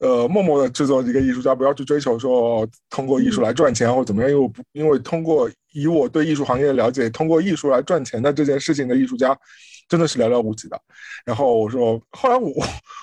[0.00, 9.36] 呃默默的制作一个艺术家，不要去追求说通过艺术来赚钱或者怎么样，因为我不因为通过以我对艺术行业的了解，通过艺术来赚钱的这件事情的艺术家。
[9.88, 10.80] 真的是寥寥无几的。
[11.24, 12.52] 然后我说，后来我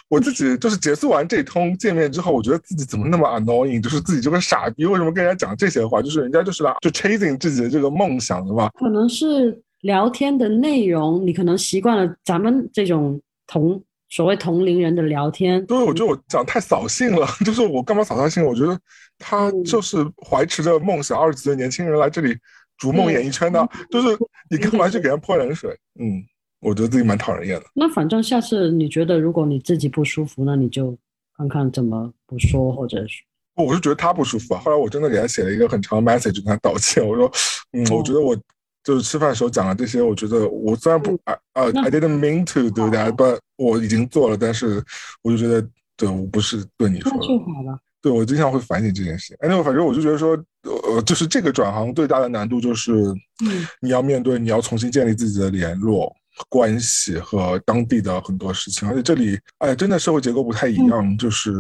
[0.10, 6.02] 我自己就是结束完这通见面之后，我觉得自己怎么那么 annoying，就是自己就跟傻逼，为什么跟人家讲这些话？
[6.02, 8.70] 就是人家就是来就 chasing 自己的这个梦想的吧。
[8.80, 15.66] 可能是聊天的内容，你可能习惯了咱们这种同所谓同龄人的聊天。
[15.66, 18.46] 对，我觉得我讲太扫兴了， 就是我干嘛扫他兴？
[18.46, 18.80] 我觉得
[19.18, 22.38] 他就是怀持着梦想，二十几岁年轻人来这里。
[22.78, 24.08] 逐梦演艺圈的，就是
[24.50, 25.70] 你干嘛去 给人泼冷水？
[26.00, 26.18] 嗯，
[26.62, 27.66] 我觉得自己蛮讨人厌的。
[27.74, 30.98] 那反正下次你觉得如果你自己不舒服，那你就
[31.36, 33.24] 看看怎么不说，或者是
[33.56, 34.62] 我是觉得他不舒服啊。
[34.62, 37.32] 后来我真的给他写了一个很长的 message 跟他道歉，我说，
[37.74, 38.36] 嗯，我觉得我
[38.84, 41.20] 就是吃饭的时候讲了这些，我觉得我虽然不
[41.54, 44.84] I didn't mean to do that，but 我已经做了，但是
[45.22, 47.18] 我就觉得对我不是对你说的。
[47.20, 47.78] 就好了。
[48.04, 49.38] 对我经常会反省这件事情。
[49.42, 50.30] 哎，那反正我就觉得说，
[50.64, 56.12] 呃，就是这个转行最大的难度就是，嗯你要面对你要重新建立自己的联络
[56.50, 61.52] 关系和当地的很多事情，而且这里，哎，真的社会结构不太一样，就是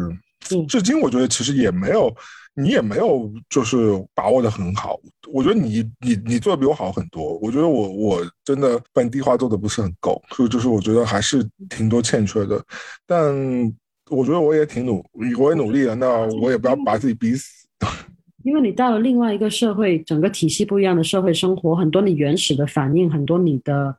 [0.51, 2.13] 嗯至今我觉得其实也没有。
[2.53, 3.77] 你也没有就是
[4.13, 4.99] 把握的很好，
[5.31, 7.37] 我觉得你你你做的比我好很多。
[7.37, 12.61] 我觉得我我真的本地化做的不是很够，所以就是我觉得还是挺多欠缺的。
[13.07, 13.33] 但
[14.09, 15.01] 我觉得我也挺努，
[15.39, 17.65] 我也努力了，那我也不要把自己逼死。
[18.43, 23.95] 因为你到了另外一个社会，整个体系不一样的社会生活，很多你原始的反应，很多你的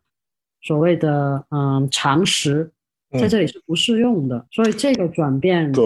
[0.63, 2.71] 所谓的嗯常识，
[3.11, 5.85] 在这里是不适用的，所以这个转变对，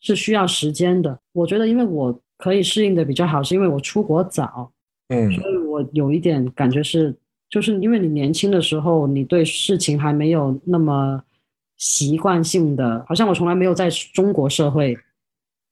[0.00, 1.18] 是需要时间的。
[1.32, 4.72] 我觉得，因为我可以适应的比较好，是因为我出国早，
[5.08, 7.14] 嗯所以我有一点感觉是，
[7.48, 11.22] 就是因为你年轻的时候，你对事情还没有那么
[11.76, 14.96] 习惯性的，好像我从来没有在中国社会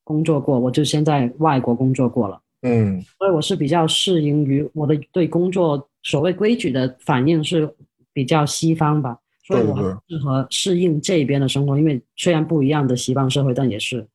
[0.05, 2.41] 工作过，我就先在外国工作过了。
[2.65, 7.69] 嗯所以我是比较适应于我的对工作所谓规矩的反应是
[8.13, 9.77] 比较西方吧，所以我
[10.09, 14.07] 适合适应这边的生活，因为虽然不一样的西方社会，但也是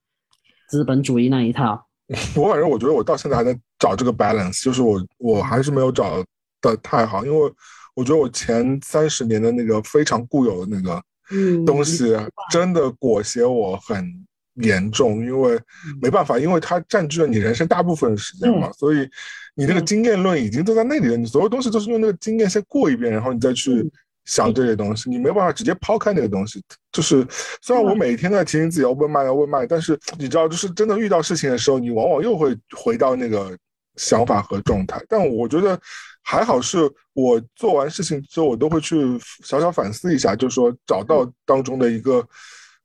[0.69, 1.87] 资本主义那一套。
[2.35, 6.23] 我反正我觉得我到现在还在找这个 balance，就是我我还是没有找
[6.61, 7.53] 的太好，因为
[7.95, 12.15] 我觉得我前三十年的那个非常固有的那个嗯东西，
[12.49, 14.25] 真的裹挟我很
[14.61, 15.59] 严重，因为
[16.01, 19.07] 没办法，因为它占据了你人生大部分时间嘛，所以
[19.55, 23.91] 你那个嗯经验论已经都在那里了，你所有东西都是用那个经验先过一遍，然后你再去嗯
[24.25, 26.61] 想这些东西，你没办法直接抛开那个东西。
[26.91, 27.25] 就是
[27.61, 33.55] 虽然我每天在提醒自己要问麦要问麦，但是你知道，就是真的遇到事情的时候，你往往又会回到那个
[33.95, 34.99] 想法和状态。
[35.07, 35.79] 但我觉得
[36.23, 36.79] 还好，是
[37.13, 38.97] 我做完事情之后，我都会去
[39.43, 42.27] 小小反思一下，就是说找到当中的一个。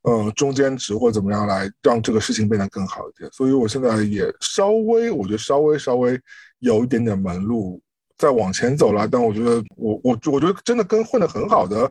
[0.03, 6.19] 呃，中间值或怎么样来让这个事情变得更好一点，所以我现在也稍微，我觉得稍微稍微
[6.59, 7.81] 有一点点门路
[8.19, 11.91] 在往前走了，但我觉得我我我觉得真的跟混得很好的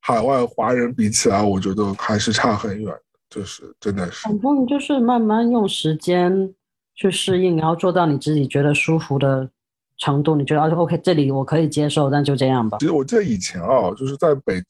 [0.00, 2.92] 海外华人比起来，我觉得还是差很远，
[3.30, 4.24] 就是真的是。
[4.26, 6.52] 反正就是慢慢用时间
[6.96, 9.48] 去适应，然后做到你自己觉得舒服的
[9.98, 10.34] 程度。
[10.34, 12.86] 你觉得啊 OK，这里我可以接受，但就这样吧其。
[12.86, 14.60] 实我记得以前啊，就是在北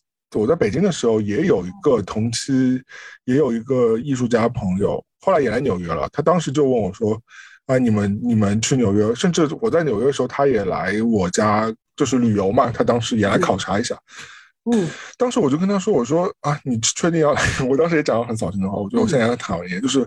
[0.41, 2.81] 我在北京的时候，也有一个同期，
[3.25, 6.09] 也有一个艺术家朋友，后来也来纽约了。
[6.13, 7.21] 他当时就问我说
[7.67, 12.71] ：“啊，你们你们去纽约，甚至我在纽约的时候，他也来我家，就是旅游嘛。
[12.71, 13.97] 他当时也来考察一下。
[14.73, 20.07] 嗯，当时我就跟他说：“我说啊，你确定要来？”我当时也讲了很扫兴的话，我觉得我现在也很讨厌，就是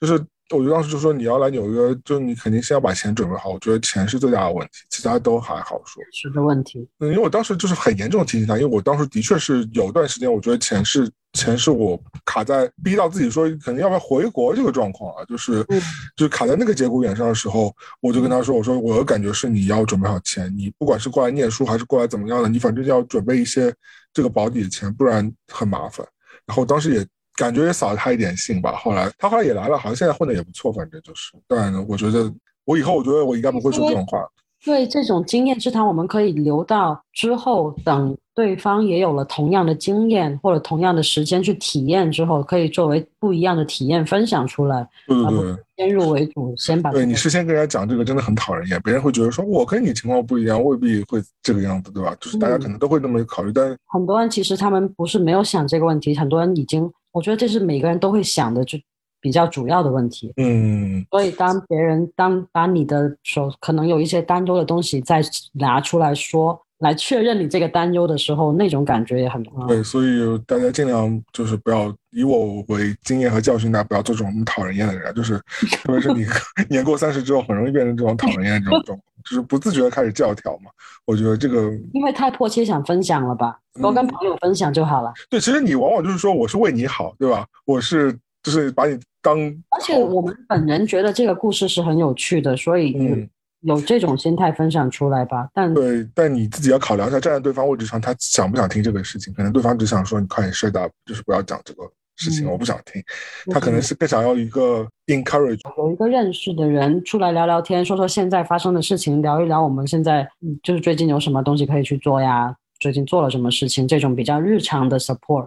[0.00, 0.18] 就是，
[0.50, 3.50] 我就当时就说你要来纽约，就你肯定先要把钱准备好。
[3.50, 6.02] 我觉得钱是最大的问题，其他都还好说。
[6.12, 6.88] 是的问题。
[7.00, 15.80] 嗯，因为我当时就是很严重的提醒他，因为我当时的确是有段时间，我觉得钱是钱是我卡在逼到自己说肯定要不要回国这个状况啊，就是嗯
[16.16, 23.74] 就是卡在那个节骨眼上的时候，我就跟他说，我说我的感觉是你要准备好钱，你不管是过来念书还是过来怎么样的，你反正要准备一些
[24.12, 26.06] 这个保底的钱，不然很麻烦。
[26.46, 27.04] 然后当时也
[27.36, 32.32] 感觉也扫了他一点兴吧，后来他后来也来了，好像现在混的也不错，反正就是，但我觉得
[32.64, 34.18] 我以后我觉得我应该不会说这种话。
[34.64, 44.88] 对这种经验之谈，我们可以留到之后，等对方也有了同样的经验或者同样的时间去体验之后，可以作为不一样的体验分享出来。
[45.06, 45.56] 对对对。
[45.76, 52.16] 先入为主，先把对你事先跟人家讲这个真的很讨人厌，别人会觉得说我跟你情况不一样，未必会这个样子，对吧？
[52.18, 58.78] 就是大家可能都会这么考虑，但很多人其实他们不是没有想这个问题，很多人已经，我觉得这是每个人都会想的，就
[59.22, 60.30] 比较主要的问题。
[60.36, 65.22] 嗯，所以当别人当把你的手可能有一些担忧的东西再
[65.54, 75.38] 拿出来说，来确认你这个担忧的时候，那种感觉也很啊对，所以大家尽量就是不要以我为经验和教训，大家不要做这种讨人厌的人，就是
[75.82, 76.26] 特别是你
[76.68, 80.70] 年过三十之后，很容易变成这种讨人厌这种状况，就是不自觉的开始教条嘛。
[81.04, 85.12] 我觉得这个因为太迫切想分享了吧，多跟朋友分享就好了。
[85.28, 87.46] 对，其实你往往就是说我是为你好，对吧？
[87.64, 89.38] 我是就是把你当
[89.70, 93.30] 而且我们本人觉得这个故事是很有趣的，所以有,、嗯
[93.62, 95.48] 有这种心态分享出来吧。
[95.52, 99.32] 但对，但你自己要考量一下，站在对方位置上，他想不想听这个事情？
[99.34, 101.82] 可能对方只想说你快点 shut up，就是不要讲这个
[102.16, 103.02] 事情，嗯我不想听。
[103.50, 115.46] 他可能是更想要一个 encourage，有一个认识的人出来聊聊天，说说现在发生的事情，聊一聊我们现在嗯就是最近有什么东西可以去做呀，最近做了什么事情，这种比较日常的 support。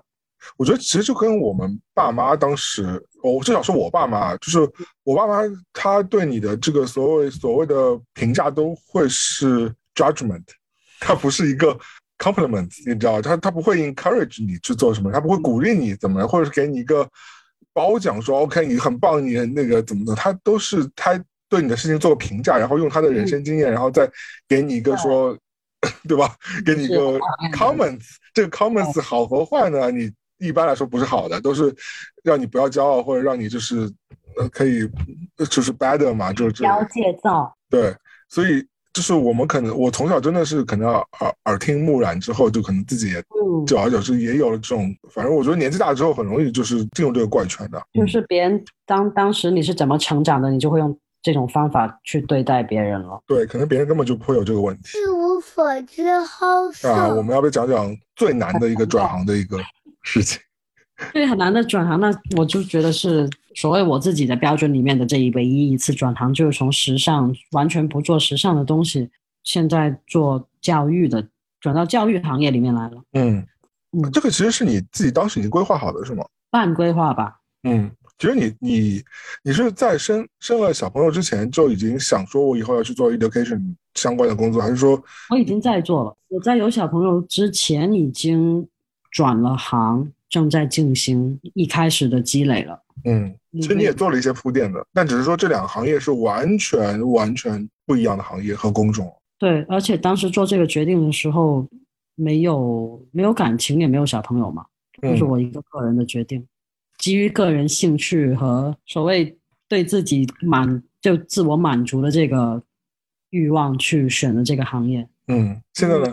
[0.55, 4.59] 我觉得其实就跟我们爸妈当时，我至少是我爸妈，就是
[5.03, 5.41] 我爸妈
[5.73, 7.75] 他对你的这个所谓所谓的
[8.13, 10.45] 评价都会是 judgment，
[11.01, 11.77] 他不是一个
[12.19, 17.09] compliment，你知道，他他不会 encourage 你去做什么，他不会鼓励你怎么样，或者是给你一个
[17.73, 24.07] 褒奖说 OK 你很棒，你那个怎么的，他都是他对你的事情做个评价，然后用他的人生经验，然后再
[24.47, 25.35] 给你一个说，
[26.07, 26.35] 对吧？
[26.65, 27.17] 给你一个
[27.53, 31.73] comments，这个 comments 好和坏呢，你一般来说不是好的，都是
[32.23, 33.89] 让你不要骄傲，或者让你就是
[34.37, 34.87] 呃可以
[35.49, 36.51] 就是 better 嘛，就是。
[36.51, 37.95] 这交界造，对，
[38.27, 53.21] 所以就是我们可能我从小真的是可能耳耳耳听目染之后，就可能自己也嗯，久而久之也有了这种，反正我觉得年纪大之后很容易就是进入这个怪圈的，就是别人当当时你是怎么成长的，你就会用这种方法去对待别人了。
[53.27, 56.47] 对，可能别人根本就不会有这个问题一无所知，好
[56.89, 57.07] 啊。
[57.09, 57.21] 我。
[57.21, 59.57] 们要不要讲讲最难的一个转行的一个
[60.01, 60.41] 事情？
[61.13, 63.29] 对，很难的转行，那我就觉得是
[63.59, 69.09] 所谓我自己的标准里面的这一唯一一次转行，就是从时尚完全不做时尚的东西，
[69.43, 71.27] 现在做教育的，
[71.59, 73.03] 转到教育行业里面来了。
[73.11, 73.45] 嗯，
[73.91, 76.25] 嗯这个其实是你自己当时已经规划好的是吗？
[76.49, 79.03] 半规划吧，嗯，其实你你
[79.43, 86.15] 你是在生生了小朋友之前就已经想说我以后要去做 education 相关的工作，还是说我已经在做了。
[86.29, 88.65] 我在有小朋友之前已经
[89.11, 92.81] 转了行，正在进行一开始的积累了。
[93.05, 99.11] 嗯，其实你也做了一些铺垫的，但只是说这两个行业是完全完全不一样的行业和工种。
[99.37, 101.67] 对，而且当时做这个决定的时候，
[102.15, 104.65] 没有没有感情，也没有小朋友嘛，
[105.01, 106.45] 就是嗯我一个个人的决定，
[106.97, 109.37] 基于个人兴趣和所谓
[109.67, 112.61] 对自己满就自我满足的这个
[113.29, 115.07] 欲望去选的这个行业。
[115.27, 116.07] 嗯，现在呢，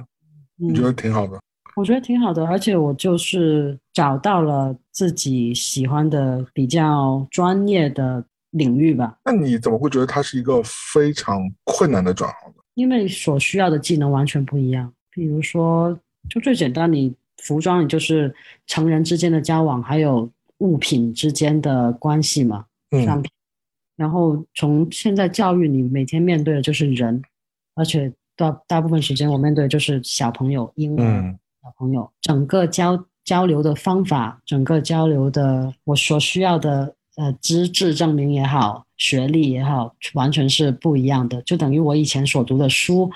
[0.60, 1.38] 嗯你觉得挺好的？
[1.74, 12.62] 我觉得挺好的，而且我就是找到了自己喜欢的比较专业的领域吧，那你怎么会觉得它是一个非常困难的转行呢？
[12.76, 14.90] 因为所需要的技能完全不一样。
[15.10, 15.94] 比如说，
[16.30, 18.34] 就最简单，你服装你就是
[18.66, 20.30] 成人之间的交往，还有
[20.60, 22.64] 物品之间的关系嘛，
[23.04, 23.30] 商嗯品。
[23.96, 27.20] 然后从现在教育，你每天面对的就是人，
[27.74, 31.04] 而且大大部分时间我面对的就是小朋友、婴儿。
[31.04, 41.42] 嗯小朋友，整个交交流的方法，整个交流的我所需要的呃资质证明也好，学历也好，完全是不一样的。
[41.42, 43.10] 就等于我以前所读的书，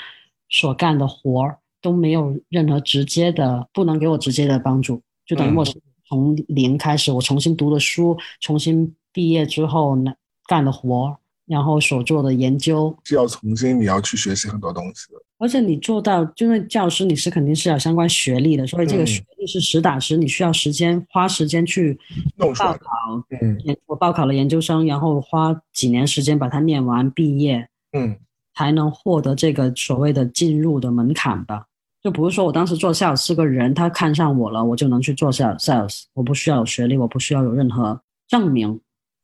[0.49, 5.01] 所干的活儿都没有任何直接的，不能给我直接的帮助。
[5.25, 10.13] 就等于我嗯是从零开始，我重新读的书，重新毕业之后呢
[10.47, 15.23] 干的活儿，然后所做的研究，是要重新你要去学习很多东西的。
[15.41, 21.99] 而且你做到，因为教师你是肯定是要相关学历的，所以这个嗯学历是实打实，你需要时间花时间去
[22.37, 23.25] 报考。
[23.41, 28.17] 嗯研我报考了研究生，然后花几年时间把它念完，毕业嗯
[28.55, 31.65] 才能获得这个所谓的进入的门槛吧。
[32.03, 38.81] 就不是说我当时做 sales 是个人，他看上我了，我就能去做 sales sales，我不需要有学历，我不需要有任何证明。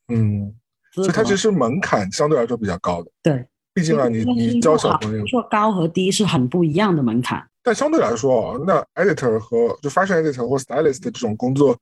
[0.09, 0.55] 嗯，
[0.93, 3.11] 所以它其实门槛相对来说比较高的。
[3.23, 3.47] 对，
[3.77, 7.47] 毕竟啊，你你教小朋友，说高和低是很不一样的门槛。
[7.62, 11.77] 但相对来说啊，那 editor 和就 fashion editor 或 stylist 这种工作，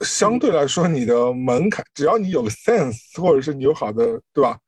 [0.00, 4.58] 相对来说你的门槛，只要你有 sense，或者是你有好的对吧，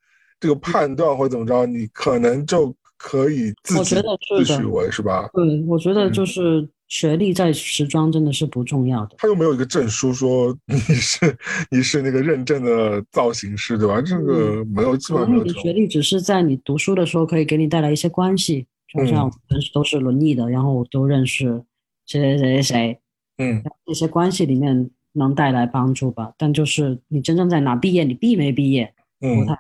[0.41, 5.29] 这个判断或怎么着，你可能就可以自己自诩为是吧？
[5.35, 9.15] 对，我觉得嗯就是学历在时装真的是不重要的。
[9.17, 11.39] 他又没有一个证书说 你是
[11.71, 14.03] 你是那个认证的造型师对吧？
[14.03, 15.73] 这个没有，基可本上没有你的学。
[15.73, 21.63] 历只是在你读书的时候可以给你带来一些关系，就像嗯我们都是轮椅的，然后我都认识
[22.07, 23.01] 谁谁谁谁谁，
[23.39, 26.33] 嗯这些关系里面能带来帮助吧。
[26.37, 29.57] 但就是你真正在哪毕业，你毕没毕业不嗯太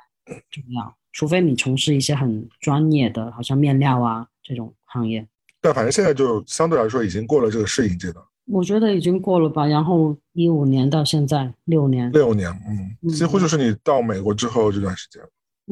[0.50, 5.24] 重要，除非你从事一些很专业的，好像面料啊这种行业。
[5.60, 15.22] 但反正现在就相对来说已经过了这个适应阶段，我觉得已经过了吧，然后一五年到现在六年，六年，嗯，嗯几乎就是你到美国之后这段时间。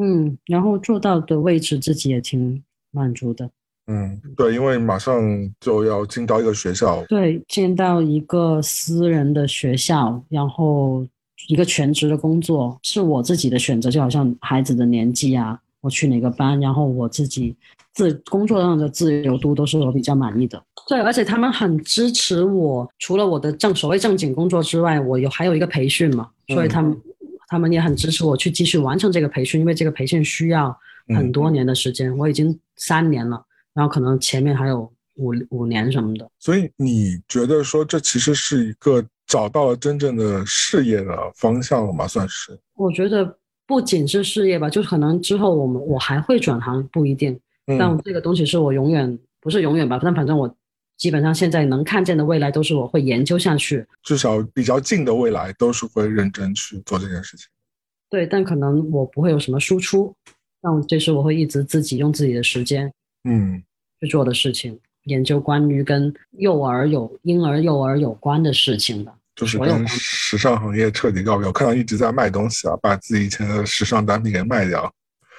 [0.01, 2.63] 嗯，然后做到的位置自己也挺
[2.93, 3.51] 满足的。
[3.89, 5.21] 嗯，对，因为马上
[5.59, 11.05] 就要进到一个学校，对，进到一个私人的学校，然后
[11.49, 17.57] 一个全职的工作，是我自己的选择，就好像孩子的年纪啊，我去哪个班，然后我自己
[17.95, 20.63] 自工作上的自由度都是我比较满意的。
[20.89, 27.01] 对，而且他们很支持我，除了我的正所谓正经工作之外，我有还有一个培训嘛，所以他们、
[27.47, 30.77] 他们也很支持我去继续完成这个培训，因为这个培训需要
[31.15, 36.29] 很多年的时间，我已经三年了，然后可能前面还有五五年什么的。
[36.39, 42.09] 所以你觉得说这其实是一个找到了真正的事业的方向了吗？
[42.09, 42.59] 算是？
[42.77, 43.37] 我觉得
[43.69, 47.39] 不仅是事业吧，就是可能之后我们我还会转行，不一定。
[47.67, 50.53] 但嗯这个东西是我永远不是永远吧，但反正我
[50.97, 53.87] 基本上现在能看见的未来都是我会研究下去。
[54.03, 57.47] 至少比较近的未来都是会认真去做这件事情。
[58.09, 60.15] 对，但可能我不会有什么输出，
[60.63, 62.91] 但这是我会一直自己用自己的时间
[63.25, 63.63] 嗯，
[64.01, 69.15] 去做的事情，研究关于跟幼儿有婴儿幼儿有关的事情的。
[69.39, 71.47] 就是跟时尚行业彻底告别。
[71.47, 74.93] 我看到一直在卖东西啊，把自己以前的时尚单品给卖掉。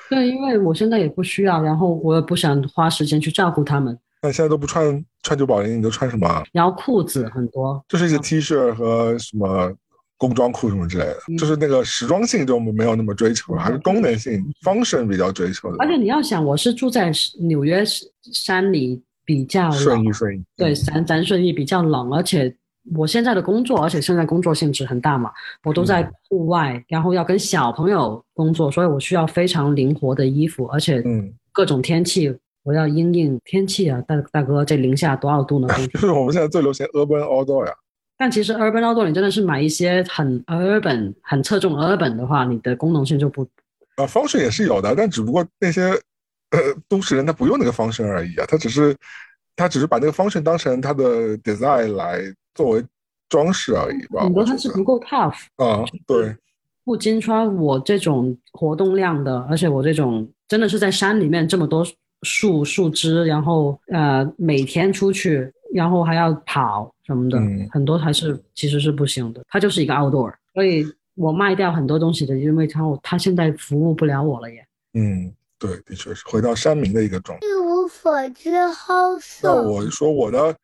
[0.09, 3.95] 对，因为我现在也不需要，然后我也不想花时间去照顾他们。
[4.21, 6.43] 那现在都不穿穿九宝零，你都穿什么啊？
[6.51, 9.71] 然后裤子很多，就是一些 T 恤和什么
[10.17, 15.77] 工装裤什么之类的，嗯就是那个时装性就没有那么追求了，还是功能性 function 比较追求的。
[15.79, 17.11] 而且你要想，我是住在
[17.47, 17.83] 纽约
[18.33, 22.53] 山里，比较，顺意顺意，对，嗯咱咱顺义比较冷，而且
[22.95, 25.31] 我现在的工作，而且现在工作性质很大嘛，
[25.63, 35.67] 我都在户外，然后要跟小朋友工作，所以我需要非常灵活的衣服，而且嗯，各种天气，我要因应天气啊，大大哥，这零下多少度呢？
[35.93, 37.73] 就 是我们现在最流行 urban outdoor 呀。
[38.17, 43.43] 但其实 urban outdoor 你真的是买一些很 urban、很侧重 urban 的话，你的功能性就不
[43.95, 45.83] 啊，function 也是有的，但只不过那些
[46.51, 48.95] 呃都市人他不用那个 function 而已啊，他只是
[49.59, 52.21] 他只是把那个 function 当成他的 design 来
[52.55, 52.85] 作为
[53.27, 54.23] 装饰而已吧。
[54.23, 55.35] 很多它是不够 tough。
[55.57, 56.33] 啊，对，
[56.85, 61.85] 不经穿我这种活动量的，而且我这种真的是在山里面这么多
[62.21, 69.43] 树树枝，然后呃每天出去，然后还要跑什么的，嗯很多还是其实是不行的。
[69.49, 70.85] 它就是一个 outdoor，所以
[71.15, 74.65] 我卖掉很多东西的，因为它它现在服务不了我了耶。
[74.93, 77.45] 嗯，对，的确是回到山民的一个状态。
[77.89, 79.61] 一无所知，好那色。
[79.63, 80.55] 我说我的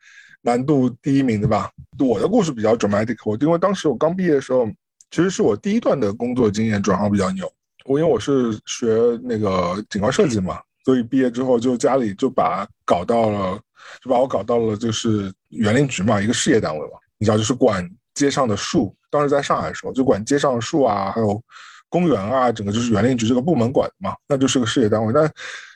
[0.41, 1.71] 难度第一名对吧？
[1.97, 4.67] 我的故事比较 dramatic，我因为当时我刚毕业的时候，
[5.09, 7.51] 其实是我第一段的工作经验转行比较牛。
[7.85, 8.87] 我因为我是学
[9.23, 13.59] 那个景观设计嘛，所以毕业之后就家里就把搞到了，
[14.03, 18.95] 就把我搞到了就是园林局嘛，一个事业单位嘛，你知道就是管街上的树。
[19.09, 21.41] 当时在上海的时候，就管街上的树啊，还有
[21.89, 25.13] 公园啊，整个就是园林局这个部门管的嘛，那就是个事业单位。
[25.13, 25.31] 但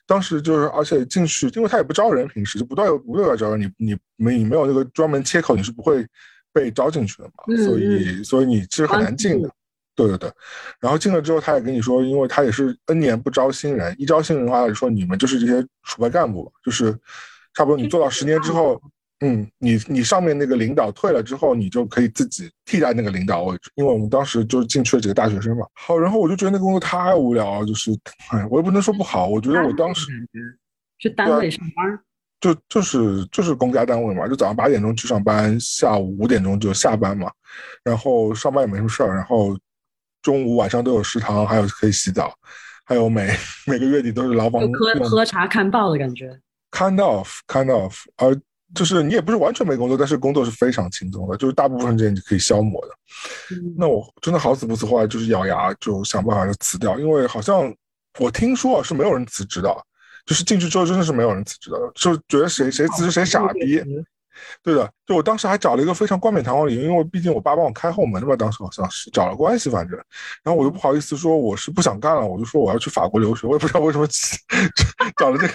[0.10, 6.03] 当时就是，而且进去，因为他也不招人，平时就不断有不断有招人，你你没你没有那个专门切口，你是不会
[6.51, 7.43] 被招进去的嘛。
[7.47, 9.49] 嗯所以所以你其实很难进的。
[9.95, 10.32] 对对对，
[10.80, 16.91] 然后进了之后，他也跟你说，因为他也是 N 年不招新人，一招新人的话，就说你们就是这些储备干部吧，就是
[17.53, 18.82] 差不多你做到十年之后，
[19.22, 25.65] 嗯，你你上面那个领导退了之后，你就可以自己替代那个领导位置，因为我们当时就是进去了几个大学生嘛。
[25.74, 27.91] 好，然后我就觉得那个工作太无聊了，就是，
[28.32, 30.07] 哎，我也不能说不好，我觉得我当时
[30.97, 31.99] 去单位上班，
[32.39, 37.30] 就就是就是公家单位嘛，就早上八点钟去上班，下午五点钟就下班嘛，
[37.84, 39.57] 然后上班也没什么事儿，然后
[40.22, 42.34] 中午晚上都有食堂，还有可以洗澡，
[42.86, 43.30] 还有每
[43.67, 46.39] 每个月底都是劳保喝喝茶看报的感觉。
[46.72, 48.36] kind of kind of，呃，
[48.76, 52.93] 就是你也不是完全没工作，但是工作是非常轻松的，就是大部分时间你可以消磨的。
[53.55, 57.74] 嗯那我真的好死不死，后来就是咬牙就想办法就辞掉，因为好像
[58.20, 59.76] 我听说啊是没有人辞职的，
[60.26, 63.84] 就是进去之后真的是没有人辞职的，就觉得谁谁辞职谁傻逼。
[64.63, 69.97] 对的，就我当时还找了一个非常冠冕堂皇的理由，因为毕竟我爸帮我开后门的嘛，当时好像是找了关系，反正，
[70.43, 74.07] 然后我又不好意思说我是不想干了，我就说我要去法国留学，我也不知道为什么
[75.17, 75.53] 找了这个，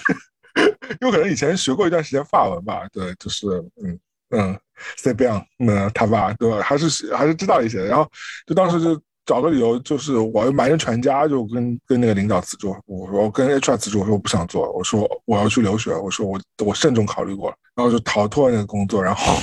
[1.00, 3.46] 有可能以前学过一段时间法文吧，对，就是
[3.82, 3.98] 嗯
[4.30, 4.58] 嗯
[4.96, 5.26] c b
[5.58, 8.08] 嗯他爸对吧，还是还是知道一些，然后
[8.46, 19.34] 就当时就找个理由，就是我瞒着全家就跟跟那个领导辞职，我说我跟 HR 辞职，我说我不想做了，我说我要去留学，我说我我慎重考虑过了，然后就逃脱那个工作，然后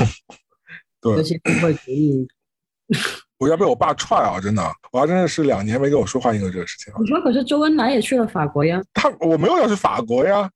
[1.02, 1.16] 对。
[1.16, 2.28] 那些不会主义，
[3.40, 4.40] 我要被我爸踹啊！
[4.40, 4.62] 真的，
[4.92, 6.94] 我爸真的是两年没跟我说话，因为这个事情。
[7.00, 10.48] 你说可是周恩来也去了法国呀，他我没有要去法国呀，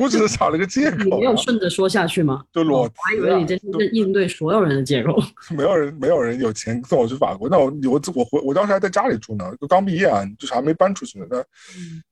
[0.00, 2.44] 我只是找了个借你没口呀有，顺着说下去吗？
[2.52, 5.16] 就裸我还以为你这是应对所有人的借口。
[5.56, 7.48] 没有人没有人有钱送我去法国。
[7.48, 11.26] 那我我我回我当时还在家里住呢，就刚毕业啊，就是还没搬出去呢。
[11.28, 11.44] 那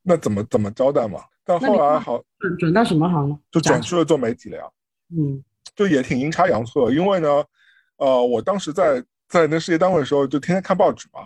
[0.03, 1.21] 那怎么怎么交代嘛？
[1.45, 3.39] 但后来好转转到什么行呢？
[3.51, 4.65] 就转去了做媒体了呀。
[5.17, 5.43] 嗯
[5.75, 7.29] 就也挺阴差阳错的，因为呢，
[7.97, 11.21] 呃，我当时在在那事业单位的时候，就天天看报纸嘛，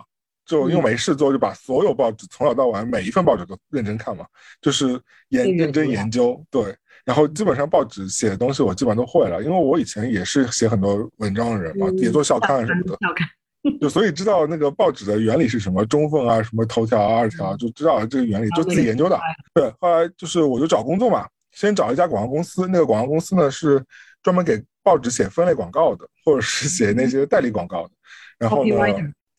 [0.47, 4.25] 就因为没事做，就把所有报纸从早到晚每一份报纸都认真看嘛，
[4.61, 6.41] 就是研认真研究。
[6.49, 6.73] 对，
[7.03, 19.19] 然后基本上报纸写的东西我基本上都会了，因为我以前也是写很多文章的人嘛，嗯也做校刊什么的，就所以知道那个报纸的原理是什么，中缝啊，什么头条啊、二条，就知道这个原理，就自己研究的。
[19.53, 23.83] 对，后来就是我就找工作嘛，先找一家广告公司，那个广告公司呢是
[24.23, 27.91] 专门给报纸写分类广告的，或者是写那些代理广告的。
[28.39, 28.75] 然后呢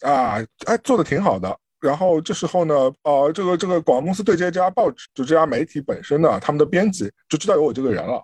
[0.01, 1.59] 啊，哎，做的挺好的。
[1.81, 8.23] 然后这时候呢，呃，这个这个广告公司对这家报纸，就这家媒体本身呢，他们的编辑就知道有我这个人了，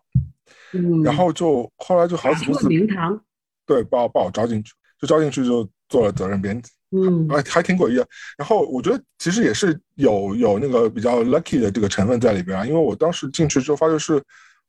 [0.72, 3.20] 嗯，然后就后来就好死不打出死，名堂，
[3.64, 6.70] 对，把我把我招进去，就招进去就做了责任编辑。
[6.96, 8.06] 嗯还还挺诡异的。
[8.38, 14.22] 然后我觉得其实也是有有那个比较 lucky 的这个成分在里边啊，因为我当时进去之后发现是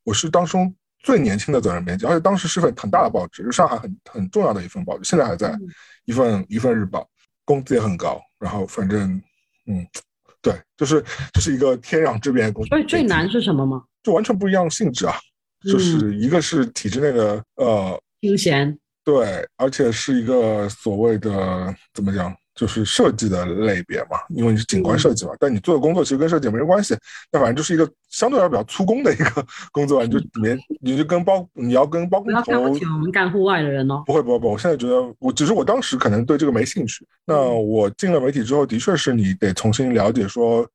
[0.04, 0.74] 我是当中
[1.06, 5.62] 最年轻的责任编辑，而且当时是份很大的报纸，是上海很很重要的一份报纸，现在还在嗯
[6.06, 7.08] 一份一份日报，
[7.46, 8.20] 工资也很高。
[8.40, 9.22] 然后反正
[9.68, 9.86] 嗯，
[10.42, 11.00] 对，就是
[11.32, 12.76] 就是一个天壤之别的工作。
[12.76, 13.84] 所以最难是什么吗？
[14.02, 15.14] 就完全不一样的性质啊，
[15.62, 26.96] 就是一个是体制内的呃休闲，对，而且是一个所谓的怎么讲，就是设计的类别嘛，因为你是景观设计嘛，但你做的工作其实跟设计没什么关系，
[27.32, 34.02] 那反正就是一个相对来说比较粗工的一个 工作，你就里面你就跟包你要跟包不工头要看不起我们干户外的人哦。
[34.06, 37.06] 不会不会不会，我现在觉得我只是我当时可能对这个没兴趣。
[37.26, 40.66] 那我进了媒体之后，的确是你得重新了解说，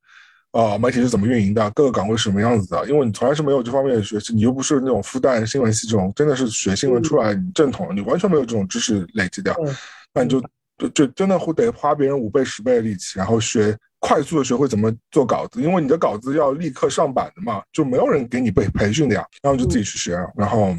[0.53, 9.57] 呃，媒体是怎么运营的，各个岗位是什么样子的，因为你从来是没有这方面的学习，你又不是那种复旦新闻系这种，真的是学新闻出来你正统，你完全没有这种知识累积掉，
[10.13, 10.43] 那你就
[10.81, 13.79] 就就真的会得花别人五倍十倍的力气，然后学。
[14.03, 20.75] 快速的学会怎么做稿子，因为你的稿子要立刻上版的嘛，就没有人给你被培训的呀，然后就自己去学，然后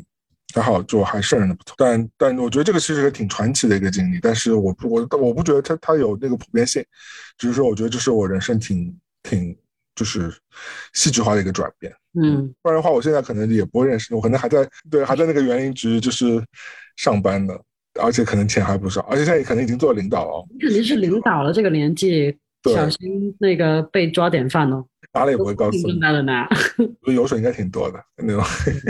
[0.55, 1.75] 还好，就还胜任的不错。
[1.77, 6.83] 但但我觉得这个其实也挺传奇的一个经历，但是我不我我不觉得它它有那个普遍性，
[7.37, 9.55] 只是说我觉得这是我人生挺挺
[9.93, 10.33] 就是
[10.93, 11.93] 戏剧化的一个转变。
[12.19, 16.43] 嗯，不然的话，我现在可能也不会认识，我可能还在对还在那个园林局就是
[16.95, 17.53] 上班的，
[17.99, 24.85] 而且可能钱还不少，而且现在也可能已经做领导了哦，你肯定是领导了，这个年纪对小心那个被抓典范哦。
[25.13, 26.47] 拿了也不会告诉你正，大的呢，
[27.13, 28.41] 油水应该挺多的那种。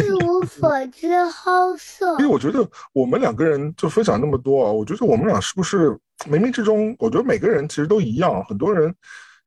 [0.06, 2.28] 一无所知好色因为。
[2.28, 5.89] 我觉得我们两个人就分享那么多啊，我觉得我们俩是不是
[6.30, 8.43] 冥冥之中，我觉得每个人其实都一样。
[8.45, 8.93] 很多人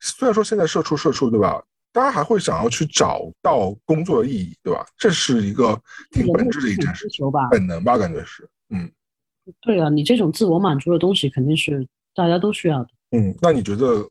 [0.01, 1.63] 虽然说现在社畜社畜，对吧？
[1.93, 4.85] 大家还会想要去找到工作的意义，对吧？
[4.97, 5.79] 这是一个
[6.11, 7.07] 挺本质的一件事。
[7.49, 8.45] 本能吧，感觉是。
[8.69, 8.91] 嗯
[9.61, 12.89] 对啊，你这种自我满足的东西肯定是大家都需要的。
[13.11, 14.07] 嗯，那你觉得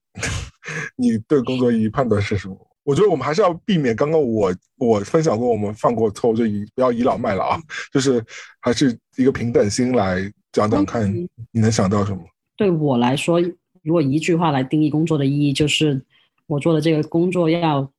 [0.97, 2.57] 你对工作意义判断是什么？
[2.85, 7.59] 我觉得我们还是要避免刚刚我我分享过我们犯过错误，就以不要倚老卖老啊，
[7.93, 8.23] 就是
[8.61, 12.23] 还是一个平等心来讲讲看嗯你能想到什么。
[12.57, 13.41] 对我来说，
[13.83, 16.01] 如果一句话来定义工作的意义，就是
[16.47, 17.91] 我做的这个工作要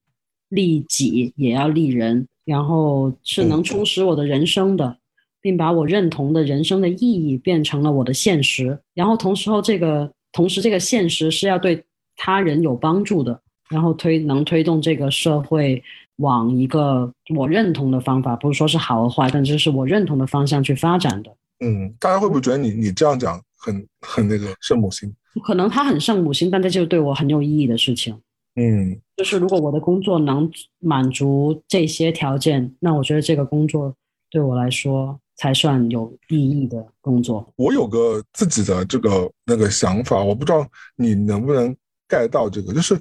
[0.50, 4.98] 利己，也要利人，然后是能充实我的人生的，
[5.46, 8.76] 并把我认同的人生的意义变成了我的现实。
[8.96, 11.84] 然后同时后这个同时这个现实是要对
[12.16, 13.40] 他人有帮助的，
[13.70, 15.84] 然后推能推动这个社会
[16.16, 21.30] 往一个我认同的方法，不是说是好和坏，但这是我认同的方向去发展的。
[21.64, 25.14] 嗯，大家会不会觉得你你这样讲很很那个圣母心？
[25.44, 28.20] 可能他很圣母心，但这就是对我很有意义的事情。
[28.56, 33.94] 嗯就是如果我的工作能满足这些条件，那我觉得这个工作
[34.32, 37.48] 对我来说才算有意义的工作。
[37.56, 41.76] 我有个自己的这个那个想法，我不知道你能不能
[42.08, 43.00] get 到这个，就是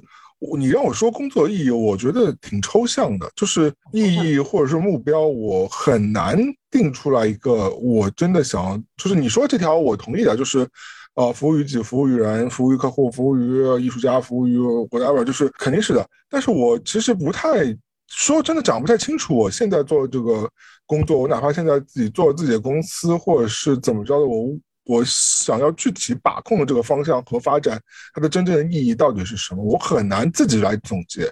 [0.57, 6.37] 你让我说工作意义，我觉得挺抽象的，就是意义或者是目标，我很难
[6.69, 10.67] 定出来一个我真的想要，就是你说这条我同意的，就是。
[11.15, 16.05] 呃，服务于己，服务于人，服务于客户，服务于艺术家，服务于 whatever，就是肯定是的。
[16.29, 17.73] 但是我其实不太
[18.09, 20.51] 说真的讲不太清楚，我现在做的这个
[20.85, 24.47] 工作，我哪怕现在自己做自己的公司，或者是怎么着的，我
[24.85, 27.81] 我想要具体把控的这个方向和发展，
[28.13, 31.31] 它的真正的意义到底是什么，我很难自己来总结。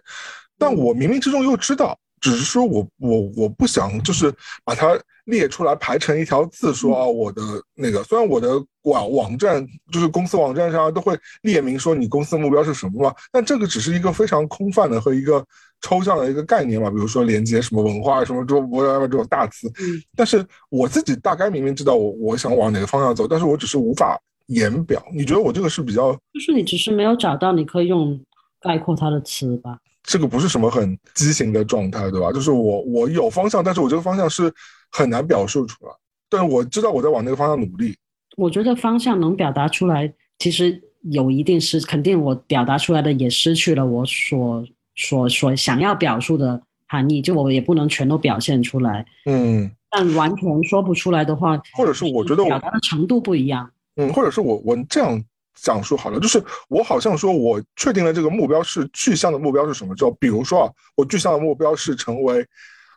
[0.58, 4.34] 但我冥冥之中又知道，只是说我我我不想就是
[4.64, 7.42] 把它列出来排成一条字说啊，我的
[7.76, 8.50] 那个虽然我的
[8.84, 15.46] 网网站就是公司网站上都会列明说你公司的目标是什么嘛，但这个只是一个非常空泛的和一个
[15.82, 25.02] 抽象的一个概念嘛，比如说连接什么文化什么这种这种大词，嗯，但是我自己大概明明知道我我想往哪个方向走，但是我只是无法言表。
[25.14, 28.20] 你觉得我这个是比较就是你只是没有找到你可以用
[28.60, 29.78] 概括它的词吧？
[30.04, 32.32] 这个不是什么很畸形的状态，对吧？
[32.32, 34.54] 就是我我有方向，但是我这个方向是
[34.92, 35.92] 很难表述出来。
[36.30, 37.96] 但是我知道我在往那个方向努力。
[38.38, 49.06] 我觉得方向能表达出来，其实有一定失，肯定我表达出来的也失去了我所所所想要表述的含义，就我也不能全都表现出来。
[49.26, 53.70] 嗯但完全说不出来的话，或者是我觉得我表达的程度不一样。
[53.96, 55.24] 嗯，或者是我我这样
[55.56, 62.42] 讲述好了，就是我好像说我确定了这个目标是具象的目标是什么之后，比如说啊，我具象的目标是成为，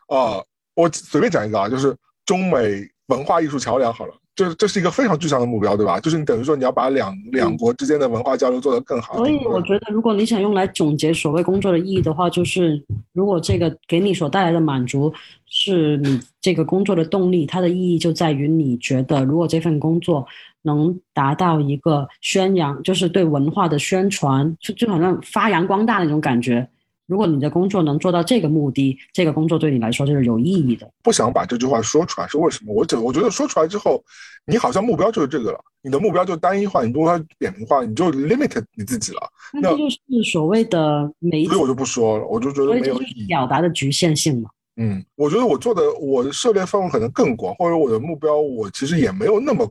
[0.07, 0.43] 啊、
[0.75, 1.95] 我随便讲一个啊，就是
[2.25, 4.13] 中美文化艺术桥梁好了。
[4.37, 5.99] 这这是一个非常具象的目标，对吧？
[5.99, 9.17] 就是你等于说你要把两两国之间的文化交流做得更好。
[9.17, 12.81] 所以我觉得，如果你想用来总结所谓工作的意义的话，就是
[13.13, 15.11] 如果这个给你所带来的满足
[15.47, 20.25] 是你这个工作的动力，它的意义就在于你觉得，如果这份工作
[20.61, 26.69] 能达到一个宣扬，就是对文化的宣传，就就好像发扬光大那种感觉。
[27.07, 30.87] 如果你的工作能做到这个目的，这个工作对你来说就是有意义的。
[31.01, 32.73] 不想把这句话说出来是为什么？
[32.73, 34.03] 我觉我觉得说出来之后，
[34.45, 39.21] 你好像目标就是这个了，你的目标就单一化，你目标扁平化，你就 limit 你自己了。
[39.53, 39.97] 那这就是
[40.31, 43.25] 所谓的媒体所以，我就不说了，我就觉得没有意义。
[43.27, 44.49] 表达的局限性嘛。
[44.75, 49.67] 嗯，我觉得我做的我的涉猎范围可能更广，或者我的目标我其实也没有那么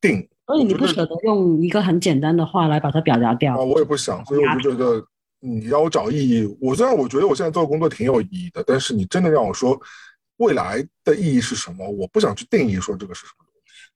[0.00, 3.64] 定所以你不舍得用一个很简单的话来把它表达掉啊，。
[3.64, 5.02] 我也不想，所以我就觉得
[5.40, 9.78] 你让我找意义，我虽然我觉得我现在做的工作挺有意义的，但是你真的让我说
[10.36, 13.46] 未来的意义是什么，我不想去定义说这个是什么。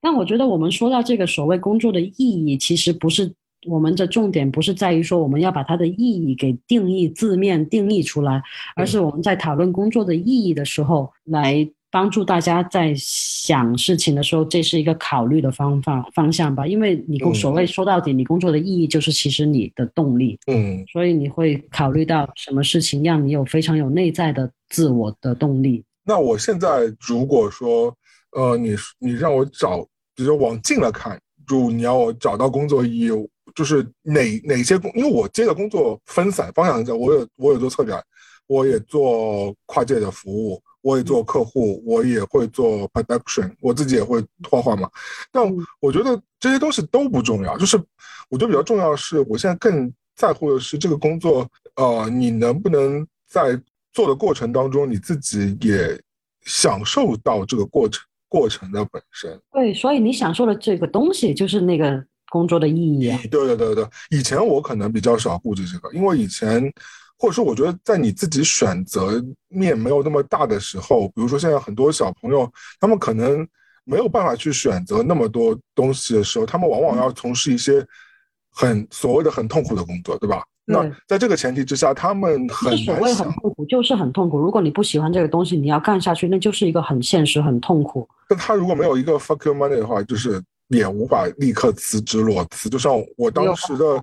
[0.00, 3.32] 但我觉得我们说到这个所谓工作的意义，其实不是
[3.66, 8.42] 我们的重点，不是在于说我们要把它的意义给定义字面定义出来，
[8.76, 16.66] 而是我们在讨论工作的意义的时候，来帮助大家在想事情的时候，这是一个考虑的方法方向吧。
[16.66, 25.84] 因为你工嗯所谓说到底，你工作的意义就是其实你的动力，嗯所以你会考虑到什么事情让你有非常有内在的自我的动力。
[26.04, 27.96] 那我现在如果说，
[28.32, 29.86] 呃，你你让我找，
[30.16, 31.16] 比如说往近了看，
[31.46, 33.10] 就你要我找到工作意义，
[33.54, 38.02] 就是哪哪些工，因为我接的工作分散方向在，我有我有做策展，
[38.48, 44.88] 我也做跨界的服务，我也做客户，我也会做 production，我自己也会画画嘛。
[45.32, 47.78] 但嗯我觉得这些东西都不重要，就是
[48.28, 53.58] 我觉得比较重要的是，我现在更在乎的是这个工作，呃，你能不能在
[53.94, 55.98] 做的过程当中，你自己也
[56.44, 59.40] 享受到这个过程过程的本身。
[59.52, 63.18] 对，所以你享受的这个东西就是那个工作的意义啊。
[63.30, 66.62] 对对对对，以前我可能比较少顾及这个，因为以前
[67.24, 72.46] 或者说我觉得在你自己选择面没有那么大的时候，比如说现在很多小朋友，
[72.78, 73.48] 他们可能
[73.84, 77.82] 没有办法去选择那么多东西的时候，他们往往要从事一些
[78.52, 80.44] 很所谓的很痛苦的工作，对吧？
[80.66, 84.38] 那在这个前提之下，他们不很所谓很，痛苦，就是很痛苦。
[84.38, 88.06] 如果你不喜欢这个东西，你要干下去，那就是一个很现实、很痛苦。
[88.28, 92.68] 但他如果没有一个 fuck your money 的话，就是也无法立刻辞职裸辞。
[92.68, 94.02] 就像我当时的，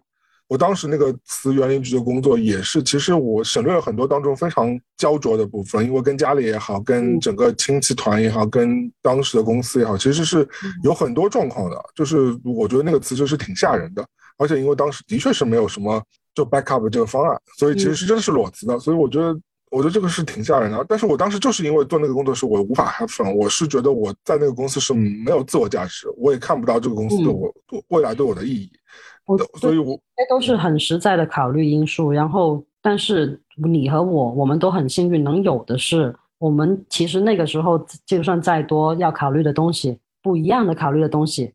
[0.51, 10.45] 我当时那个辞园林局的工作也是，其实我省略了很多当中非常焦灼的部分，因为跟家里也好，跟嗯整个亲戚团也好，跟当时的公司也好，其实是
[10.83, 11.81] 有很多状况的。
[11.95, 14.05] 就是我觉得那个辞职是挺吓人的，
[14.37, 16.03] 而且因为当时的确是没有什么
[16.35, 18.77] 就 backup 这个方案，所以其实是真的是裸辞的。
[18.77, 19.33] 所以我觉得。
[19.73, 27.49] 我觉得这个是挺吓人的，但是我当时就是因为做那个工作时，我无法 have fun，我是觉得我在那个公司是没有自我价值，我也看不到这个公司对我、
[27.87, 28.80] 未来对我的意义，我
[29.59, 32.11] 所以我这都是很实在的考虑因素。
[32.11, 41.53] 然后，但是你和我，我们都很幸运，能有的是，我们其实那个时候就算再多要考虑的东西，不一样的考虑的东西，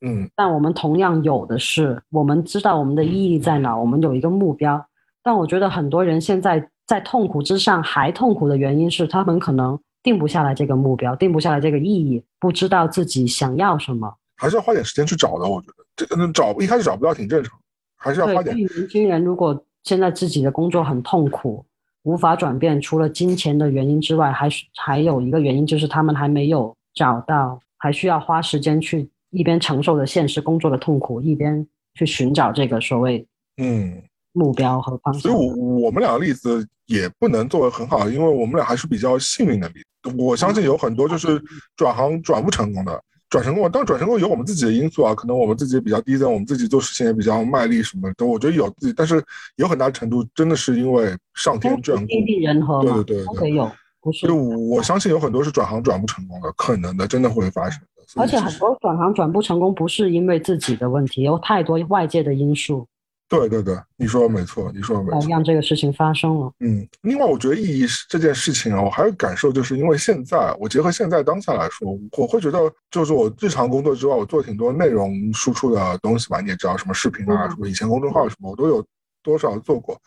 [0.00, 4.84] 嗯但我们同样有的是，我们知道我们的意义在哪，我们有一个目标。
[5.22, 14.14] 但我觉得很多人现在在痛苦之上还痛苦的原因是，他们可能定不下来这个目标，定不下来这个意义，不知道自己想要什么。
[14.36, 15.48] 还是要花点时间去找的。
[15.48, 17.58] 我觉得这个找一开始找不到挺正常，
[17.96, 21.66] 还是要对，花点对年轻人，如果现在自己的工作很痛苦，
[22.04, 33.26] 无法转变，除了金钱的原因之外，还是还有一个原因就是他们还没有找到，还需要花时间去一边承受着现实工作的痛苦，一边去寻找这个所谓
[33.56, 34.00] 嗯。
[34.32, 35.22] 目标和方向。
[35.22, 40.14] 所以我，我们俩的例子也不能作为很好，因为我们俩还是比较幸运的例子。
[40.16, 41.42] 我相信有很多就是
[41.74, 49.22] 转行转不成功的，转成功，当然转成功有我们自己的因素啊，可能我们自己比较低调，我们自己做事情也比较卖力什么的，我觉得有自己，但是
[49.56, 53.70] 有很大程度真的是因为上天眷顾，天地人和嘛，对对对对都可以有，
[54.00, 54.34] 不是就。
[54.34, 57.86] 我相信有很多是转行转不成功的，可能的，真的会发生的。
[58.16, 62.86] 而且很多转行转不成功，不是因为自己的问题，有太多外界的因素。
[63.28, 65.28] 对对对，你说的没错，你说的没错。
[65.28, 66.50] 让这个事情发生了。
[66.60, 72.58] 嗯，另外我觉得意义是这件事情啊，我还有感受，就是因为现在我结合现在当下来说，我会觉得
[72.90, 76.40] 就是我日常工作之外，我做挺多内容输出的东西吧。
[76.40, 78.82] 你也知道，什么视频啊，什么以前公众号什么，我都有
[79.22, 80.00] 多少做过。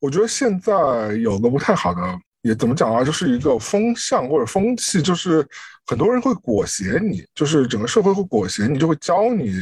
[0.00, 2.00] 我觉得现在有个不太好的，
[2.40, 5.46] 也怎么讲啊，就是一个风向或者风气，就是
[5.86, 9.52] 很多人会裹挟你，就是整个社会会裹挟你，就会教你。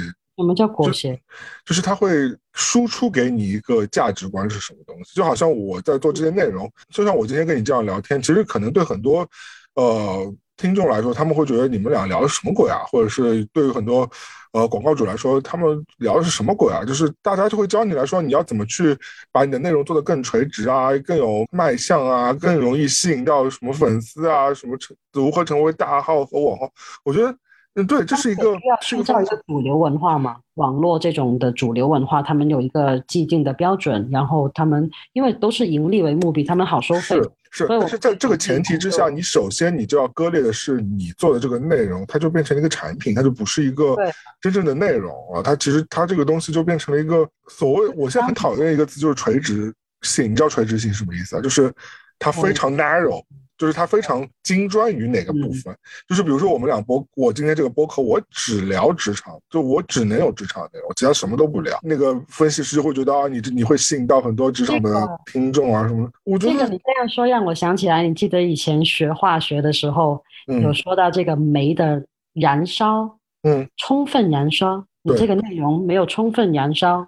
[0.40, 1.20] 什么叫裹挟？
[1.64, 2.10] 就是他会
[2.52, 9.26] 输出给你一个价值观是什么东西，就好像我在做这些内容，就像我今天跟你这样聊天，其实可能对很多
[9.74, 12.78] 呃听众来说，他们会觉得你们俩聊的什么鬼啊？
[12.88, 14.10] 或者是对于很多
[14.52, 16.84] 呃广告主来说，他们聊的是什么鬼啊？
[16.84, 18.96] 就是大家就会教你来说，你要怎么去
[19.30, 26.72] 把你的内容做得更垂直啊，更有卖相啊，更容易吸引到什么粉丝啊，什么成如何成为大号和网红？
[27.04, 27.34] 我觉得。
[27.74, 37.16] 嗯，对，这是一个是一个主流文化嘛，网络这种的主流文化，他们有一个既定的标准，然后他们因为都是盈利为目的，他们好收费。
[37.16, 43.96] 是是，但是在这个前提之下，你首先你就要割裂的是你做的这个内容，它就变成一个产品，它就不是一个
[44.40, 50.30] 真正的内容啊，它其实它这个东西就变成了一个所谓，我现在很讨厌一个词，就是垂直性。
[50.30, 51.40] 你知道垂直性什么意思啊？
[51.40, 51.72] 就是
[52.18, 53.22] 它非常 narrow。
[53.60, 55.76] 就是他非常精专于哪个部分，
[56.08, 61.78] 就是比如说我们俩播，我今天这个播客，我只聊职场，就我只能有职场内容，其他什么都不聊。
[61.82, 66.10] 那个分析师就会觉得啊，你这你会吸引到很多职场的听众啊什么。
[66.24, 72.02] 我觉得这个你这样说让我想起来，你记得以前学化学的时候有说到这个酶的
[72.32, 77.06] 燃烧，嗯，充分燃烧，你这个内容没有充分燃烧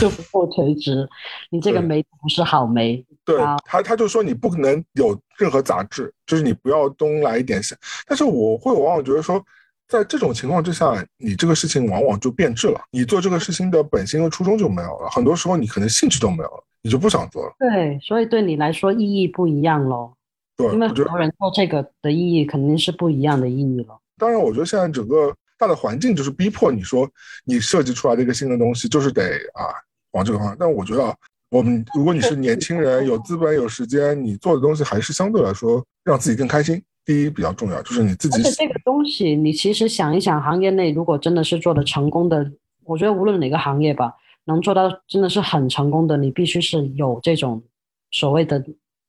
[0.00, 1.06] 就不够垂直，
[1.50, 3.04] 你这个酶不是好酶。
[3.24, 7.74] 对他，他就说你不可能有任何杂质，就是你不要东来一点西。
[8.06, 9.40] 但是我会往往觉得说，
[9.86, 15.10] 在这种情况之下，你这个事情往往就变质了，你做这个事情的本心和初衷就没有了。
[15.10, 17.52] 很多时候你可能兴趣都没有了，你就不想做了。
[17.58, 20.12] 对，所以对你来说意义不一样喽。
[20.56, 23.98] 对，因为很多人做这个的意义肯定是不一样的意义了。
[24.18, 27.08] 当然，我觉得现在整个大的环境就是逼迫你说，
[27.44, 29.22] 你设计出来的一个新的东西就是得
[29.54, 29.72] 啊
[30.12, 30.56] 往这个方向。
[30.58, 31.14] 但我觉得啊。
[31.52, 36.80] 我们，如果你是年轻人，有资本有时间，你做的东西还是相对来说让自己更开心。
[37.04, 38.40] 第一比较重要，就是你自己。
[38.40, 42.48] 而且这个东西，你其实想一想，行业内如果真的是做的成功的，
[42.84, 47.60] 我觉得无论哪个行业吧，能做到真的是很成功的，你必须是有这种
[48.12, 48.64] 所谓的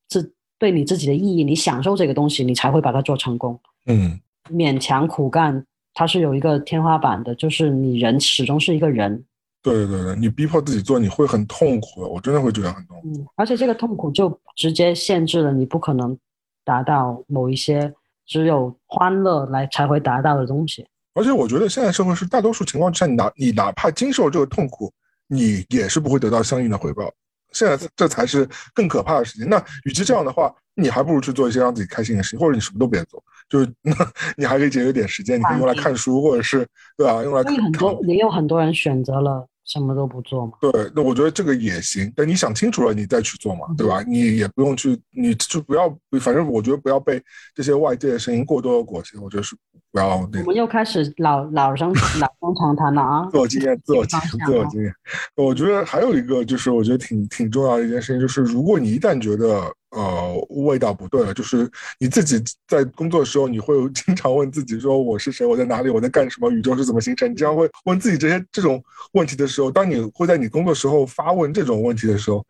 [0.09, 3.59] 自对你自己的意义，你享受这个东西，你才会把它做成功。
[3.85, 9.23] 嗯，勉强苦干，它是有一个天花板的，就是你人始终是一个人。
[9.63, 12.07] 对对对，你逼迫自己做，你会很痛苦的。
[12.07, 13.07] 我真的会觉得很痛苦。
[13.07, 16.17] 嗯，而且这个痛苦就直接限制了你不可能
[16.63, 17.93] 达到某一些
[18.25, 20.87] 只有欢乐来才会达到的东西。
[21.13, 24.91] 而且我觉得现在社会是大多数情况之下，你哪你哪怕经受这个痛苦，
[25.27, 27.11] 你也是不会得到相应的回报。
[27.51, 29.47] 现在这才是更可怕的事情。
[29.49, 33.69] 那与其这样的话，你还不如去做一些让自己开心的事情，或者你什么都别做，就是
[34.37, 37.21] 你还可以节约点时间，你可以用来看书，或者是对吧？
[37.23, 39.45] 用来很多也有很多人选择了。
[39.71, 40.51] 什么都不做嘛？
[40.59, 42.11] 对，那我觉得这个也行。
[42.13, 44.03] 但你想清楚了，你再去做嘛，对吧？
[44.05, 47.21] 你也不用去，你就不要，反正我觉得不要被
[47.55, 49.17] 这些外界的声音过多的裹挟。
[49.19, 49.55] 我觉得是
[49.91, 50.39] 不要那。
[50.41, 51.87] 我们又开始老老生
[52.19, 53.27] 老生常谈了啊！
[53.31, 54.93] 自我经验，自我经验，自我经验。
[55.37, 59.73] 我觉得还有一个就是，我觉得挺挺重要的一件事情，就是如果你一旦觉得。
[59.91, 61.69] 呃，味道不对了，就是
[61.99, 65.45] 你自己在工作的时候，你会 经常问自己说：“我是谁？
[65.45, 65.89] 我在哪里？
[65.89, 66.49] 我在干什么？
[66.49, 68.81] 宇宙是怎么形成？”你经常会问自己这些这种
[69.13, 72.45] 问题的时候，当你会在你工作时候发问这种问题的时候，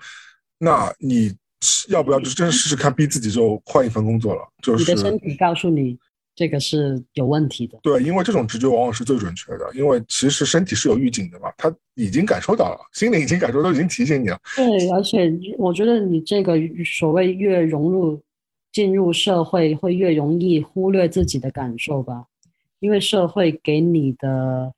[0.59, 1.35] 那你
[1.89, 4.41] 要不要就真试试看，逼自己就换一份工作了？
[4.61, 5.97] 就是你的身体告诉你。
[6.41, 14.39] 这个是有问题的，对，因为这种直觉往往是最准确的，因为其实身体是有预警的嘛，他已经感受到了，心里已经感受，都已经提醒你了。
[14.55, 18.19] 对，而且我觉得你这个所谓越融入
[18.71, 22.25] 进入社会，会越容易忽略自己的感受吧，
[22.79, 24.73] 因为社会给你的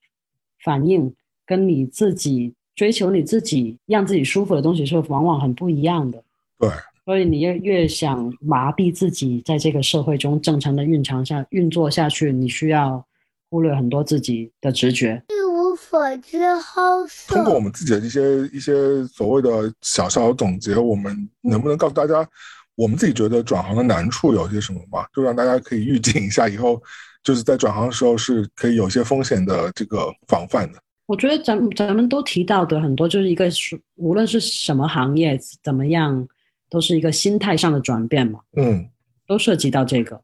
[0.62, 1.14] 反应
[1.46, 6.22] 跟你自己追求你自己让自己舒服的东西是往往很不一样的。
[6.58, 6.68] 对。
[7.04, 13.04] 所以你越越想麻痹自己，在这个社会中正常的运常下运作下去，你需要
[13.50, 15.22] 忽略很多自己的直觉。
[15.28, 17.34] 一无所知，好色。
[17.34, 22.26] 通过我们自己的一些一些所谓的小小总结，我们能不能告诉大家，
[22.74, 25.04] 我们自己觉得转行的难处有些什么吗？
[25.14, 26.82] 就让大家可以预警一下，以后
[27.22, 30.78] 就是在转行的时候是可以有些风险的这个防范的。
[31.04, 36.26] 我觉得咱咱们都提到的很多，就是一个是无论是什么行业，怎么样。
[36.74, 38.84] 都是一个心态上的转变嘛，嗯，
[39.28, 40.20] 都涉及到这个。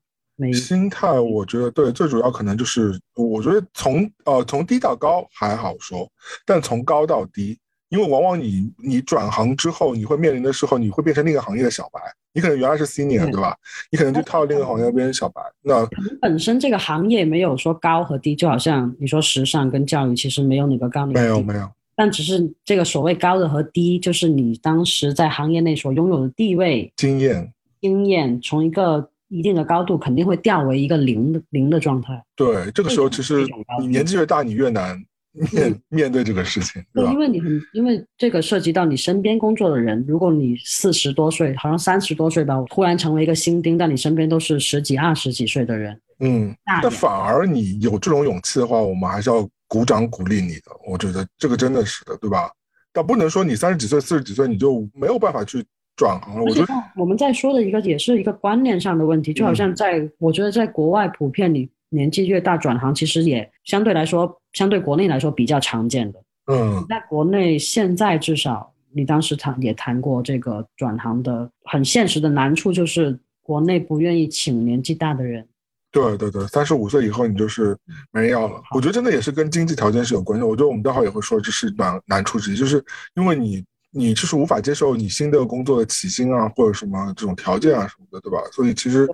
[0.52, 6.10] 心态，我觉得对，最主要可能就是，我觉得从呃从低到高还好说，
[6.44, 7.56] 但从高到低，
[7.90, 12.00] 因为往往你你转行之后，你会面临的时候，你会变成另一个行业的小白。
[12.32, 13.54] 你可能原来是 senior，对对吧？
[13.92, 15.42] 你可能就跳另一个行业变成小白。
[15.62, 15.86] 那
[16.20, 21.70] 本身这个行业没有说高和低，就好像你说时尚跟教育其实没有哪个高哪个低，没有没有，
[22.00, 32.18] 但只是这个所谓高的和低，就是你当时在行业内所拥有的地位、经验，经验，从一个一定的高度肯定会掉为一个零的零的状态。
[32.34, 33.46] 对，这个时候其实
[33.78, 34.98] 你年纪越大，你越难
[35.52, 37.18] 面面对这个事情，对吧，因？
[37.18, 40.02] 为你很，因为这个涉及到你身边工作的人。
[40.08, 50.72] 如果你四十多岁，好像三十多岁吧，突然成为一个新丁，但你身边都是十几、二十几岁的人，嗯，大人但反而你有这种勇气的话，我们还是要鼓掌鼓励你的。
[50.84, 52.50] 我觉得这个真的是的，对吧？
[52.92, 55.64] 但不能说你三十几岁、四十几岁你就没有办法去
[55.94, 56.42] 转行了。
[56.42, 66.20] 我觉得，我们在说的一个也是一个观念上的问题，就好嗯像在、我觉得在国外普遍你年纪越大转行，其实也相对来说，相对国内来说比较常见的。
[66.46, 75.46] 嗯，在国内现在至少，你当时谈也谈过这个转行的很现实的难处，就是国内不愿意请年纪大的人。
[75.92, 77.76] 对对对，三十五岁以后你就是
[78.12, 78.62] 没人要了。
[78.72, 80.44] 我觉得真的也是跟经济条件是有关系。
[80.44, 82.84] 我觉得我们待会儿也会说，这是难难处之一，就是
[83.16, 88.38] 因为你你就是无法接受你新的工作的起薪啊，或者什么这种条件啊什么的，对吧？
[88.52, 89.04] 所以其实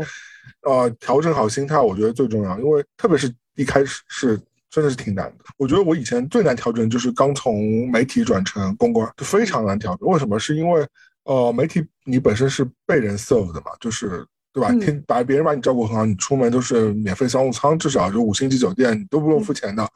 [0.62, 2.58] 呃调整好心态，我觉得最重要。
[2.58, 4.38] 因为特别是一开始是
[4.68, 5.44] 真的是挺难的。
[5.56, 10.06] 我觉得我以前最难调整就是刚从媒体转成公关，就非常难调整。
[10.10, 10.38] 为什么？
[10.38, 10.86] 是因为
[11.24, 14.26] 呃媒体你本身是被人 serve 的嘛，就是。
[14.56, 14.72] 对吧？
[15.06, 19.86] 把别人把你照顾很好，你出门都是免费商务舱，至少就五星级酒店，你都不用付钱的，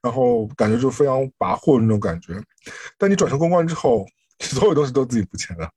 [0.00, 2.40] 然后感觉就非常跋扈的那种感觉。
[2.96, 4.06] 但你转成公关之后，
[4.38, 5.68] 所有东西都自己付钱的。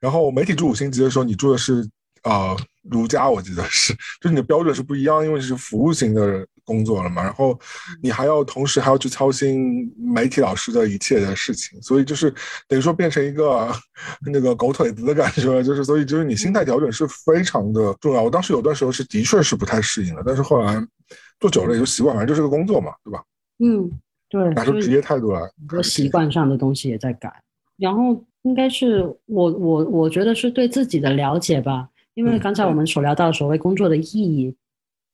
[0.00, 1.80] 然后媒体住五星级的时候，你住的是
[2.20, 2.56] 啊、呃
[2.90, 7.22] 如家，我记得是，就是你的标准是不一样，因为是服务型的工作了嘛。
[7.22, 7.58] 然后
[8.02, 12.32] 你还要同时还要去操心媒体老师的一切的事情，所以就是
[12.68, 13.72] 等于说变成一个
[14.30, 15.62] 那个狗腿子的感觉了。
[15.62, 18.22] 就是所以就是你心态调整是非常的重要。
[18.22, 20.86] 我当时有段时候是的确是不太适应的，但是后来
[21.40, 23.24] 做久了也就习惯，反正就是个工作嘛，对吧？
[23.58, 23.90] 嗯，
[24.28, 25.40] 对，拿出职业态度来。
[25.66, 27.32] 和习惯上的东西也在改。
[27.76, 34.54] 然后应该是我我我觉得是对自己的了解吧，因为嗯刚才我们所聊到所谓工作的意义，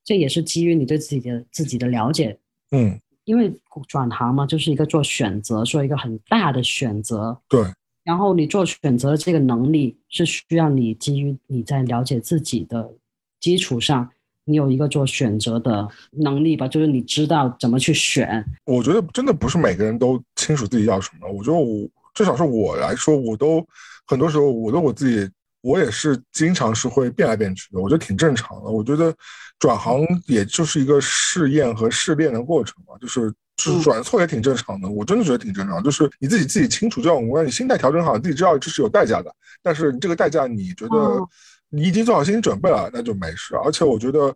[0.05, 2.39] 这也是基于你对自己的自己的了解。
[2.71, 3.53] 嗯，因为
[3.89, 7.41] 转行嘛，就是一个做选择，做一个很大的选择。
[7.49, 7.65] 对，
[8.03, 12.93] 然后你做选择的这个能力是需要你基于你在了解自己的
[13.41, 14.11] 基础上，
[14.45, 18.45] 你有一个做选择的能力吧，就是你知道怎么去选。
[18.67, 21.27] 我觉得真的不是每个人都清楚自己要什么。
[21.31, 23.67] 我觉得我至少是我来说，我都
[24.07, 25.33] 很多时候，我都我自己，
[25.65, 27.81] 我也是经常是会变来变去的。
[27.81, 28.71] 我觉得挺正常的。
[28.71, 29.13] 我觉得
[29.59, 34.87] 转行也就是一个试验和试炼的过程嘛，就是就是嗯转错也挺正常的。
[34.89, 39.35] 我真的觉得挺正常，就是你自己自己清楚这种，我让你心态调整好，你自己知道这是有代价的。
[39.63, 41.27] 但是这个代价，你觉得哦
[41.71, 43.57] 你已经做好心理准备了，那就没事。
[43.65, 44.33] 而且我觉得，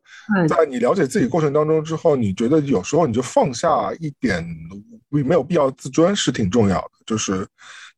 [0.48, 4.44] 在你了解自己过程当中之后，你觉得有时候你就放下一点
[5.10, 6.90] 没有必要自尊是挺重要的。
[7.06, 7.46] 就是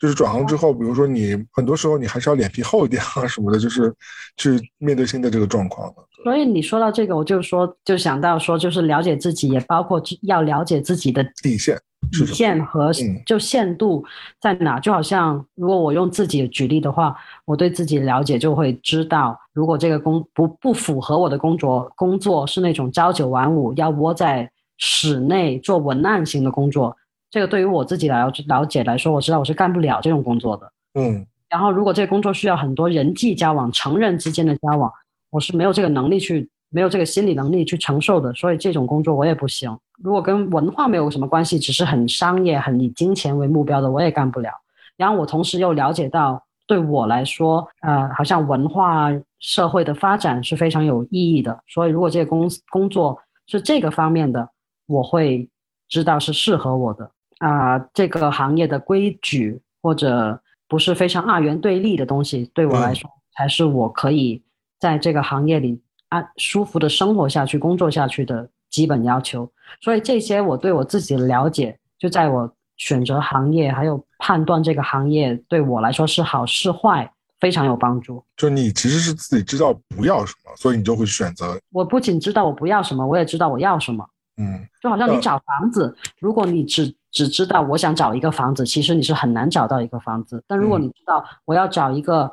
[0.00, 3.94] 就是转行之后，比如说你很多时候你还是要脸皮厚一点啊什么的，就是
[4.38, 5.96] 去面对新的这个状况的。
[6.24, 11.78] 所以你说到这个，我就说就想到说，就是了解自己，也包括要了解自己的底线
[12.10, 12.26] 底？
[12.26, 14.02] 线和嗯就限度
[14.40, 14.80] 在哪。
[14.80, 17.14] 就好像如果我用自己举例的话，
[17.44, 26.96] 我对自己了解就会知道，如果这个工不不符合我的工作，工作是那种朝九晚五，要窝在室内做文案型的工作，
[27.30, 30.72] 这个对于我自己来了解来说，我知道我是干不了这种工作的。
[30.94, 34.88] 嗯然后，如果这个工作需要很多人际交往、成人之间的交往，
[35.30, 39.76] 我是没有这个能力去，没有这个心理能力去承受的，所以这种工作我也不行。
[40.00, 44.52] 如果跟文化没有什么关系，只是很商业、很以金钱为目标的，我也干不了。
[44.96, 49.08] 然后我同时又了解到，对我来说，呃，好像文化
[49.40, 51.60] 社会的发展是非常有意义的。
[51.66, 54.48] 所以，如果这个工工作是这个方面的，
[54.86, 55.48] 我会
[55.88, 57.10] 知道是适合我的。
[57.40, 64.42] 啊、这个行业的规矩或者不是非常二元对立的东西，对我来说、才是我可以
[64.78, 69.50] 在这个行业里安舒服的生活下去、工作下去的基本要求。
[69.80, 77.10] 所以这些我对我自己的了解，就在我选择行业还有判断这个行业对我来说是好是坏，
[77.40, 78.22] 非常有帮助。
[78.36, 84.06] 就你其实是自己知道不要什么，所以你就会选择我不仅知道我不要什么，我也知道我要什么。
[84.36, 90.42] 嗯就好像你呃找房子，如果你只只知道我想找一个房子，其实你是很难找到一个房子。
[90.46, 92.30] 但如果嗯你知道我要找一个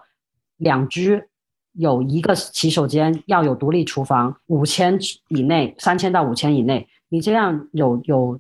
[0.58, 1.22] 两居，
[1.74, 4.98] 有一个洗手间，要有独立厨房，五千
[5.30, 8.40] 以内，三千到五千以内，你这样有有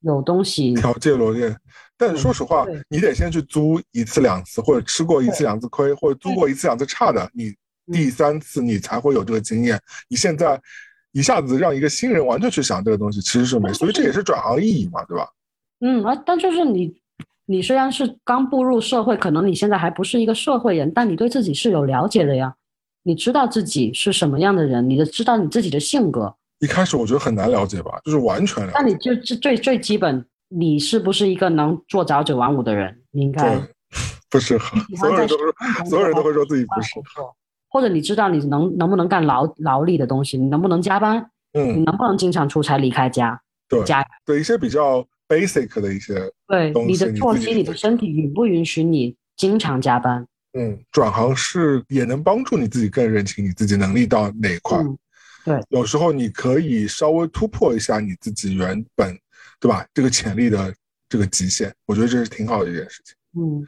[0.00, 1.54] 有东西，条件罗列。
[1.96, 7.52] 但说实话对，你得先去租一次两次，或者吃过一次两次亏，或者租过一次两次差的，你
[7.92, 9.80] 第三次你才会有这个经验。
[10.08, 10.60] 你现在
[11.12, 15.28] 一下子让一个新人完全去想这个东西，其实是没，所以这也是转行意义嘛，对吧？
[15.80, 16.94] 嗯，啊但就是你，
[17.46, 22.54] 你虽然是刚步入社会，可能你现在还不是一个社会人，但你对自己是有了解的呀。
[23.04, 28.78] 你知道自己是什么样的人，你的知道你自己的性格，一开始我觉得很难了解吧，就是完全了解。
[28.78, 33.00] 那你就最最最基本，你是不是一个能做早九晚五的人？
[33.12, 33.58] 你应该，
[34.28, 35.46] 不适合所有人都说，
[35.88, 37.32] 所有人都会说自己不适合。
[37.70, 43.40] 或者你知道你能能不能干劳劳力的东西，你能不能加班，嗯你嗯，能不能经常出差离开家？
[43.68, 46.14] 对家对一些比较 basic 的一些，
[46.46, 50.26] 对你的作息、你的身体允不允许你经常加班？
[50.54, 54.78] 嗯，转行是也能帮助你自己更认清你自己能力到哪一块。
[55.44, 59.16] 嗯，有时候你可以稍微突破一下你自己原本，
[59.60, 59.86] 对吧？
[59.92, 60.74] 这个潜力的
[61.08, 63.14] 这个极限，我觉得这是挺好的一件事情。
[63.38, 63.64] 嗯，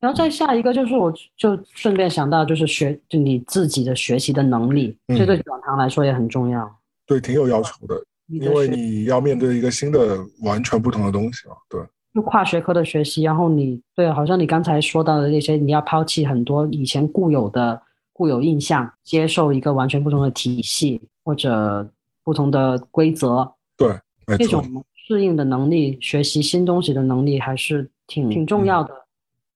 [0.00, 6.80] 然后再下一个就是，我就顺便想到，就是学就你自己的学习的能力，嗯这对转行来说也很重要。
[7.06, 11.54] 对，挺有要求的因为你要面对一个新的、完全不同的东西嘛。
[11.68, 11.80] 对，
[12.14, 17.80] 就跨学科的学习，然后你对，好像你刚才说到的那些，你要抛弃很多以前固有的
[18.12, 21.88] 固有印象，接受一个完全不同的体系或者
[22.22, 23.88] 不同的规则，对，
[24.26, 24.38] 没错。
[24.38, 28.94] 这种适应的能力、学习新东西的能力还是挺挺重要的。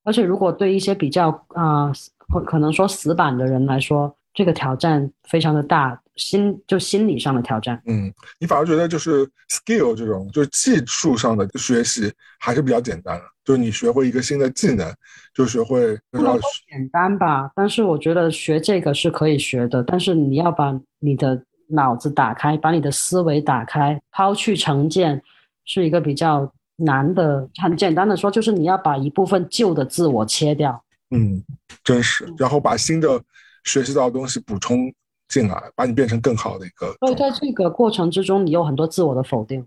[0.05, 1.93] 而且，如果对一些比较啊、
[2.29, 7.81] 可可能说死板的人来说，这个挑战非常的大，心就心理上的挑战。
[7.87, 14.93] 嗯，你反而觉得就是 skill 这种就是技术上的学习还是比较简单的，就是你学会一个新的技能，
[15.33, 25.23] 就学会不能说简单吧，但是我觉得学这个是可以学的，但是你要把你的脑子打开，把你的思维打开，抛去成见，
[25.65, 27.49] 是一个比较难的。
[27.63, 30.83] 很简单的说，就是你要把一部分旧的自我切掉。
[31.11, 31.43] 嗯，
[31.85, 33.23] 真是，然后把新的
[33.65, 34.93] 学习到的东西补充
[35.29, 37.15] 进来，把你变成更好的一个所以。
[37.15, 39.67] 在这个过程之中，你有很多自我的否定。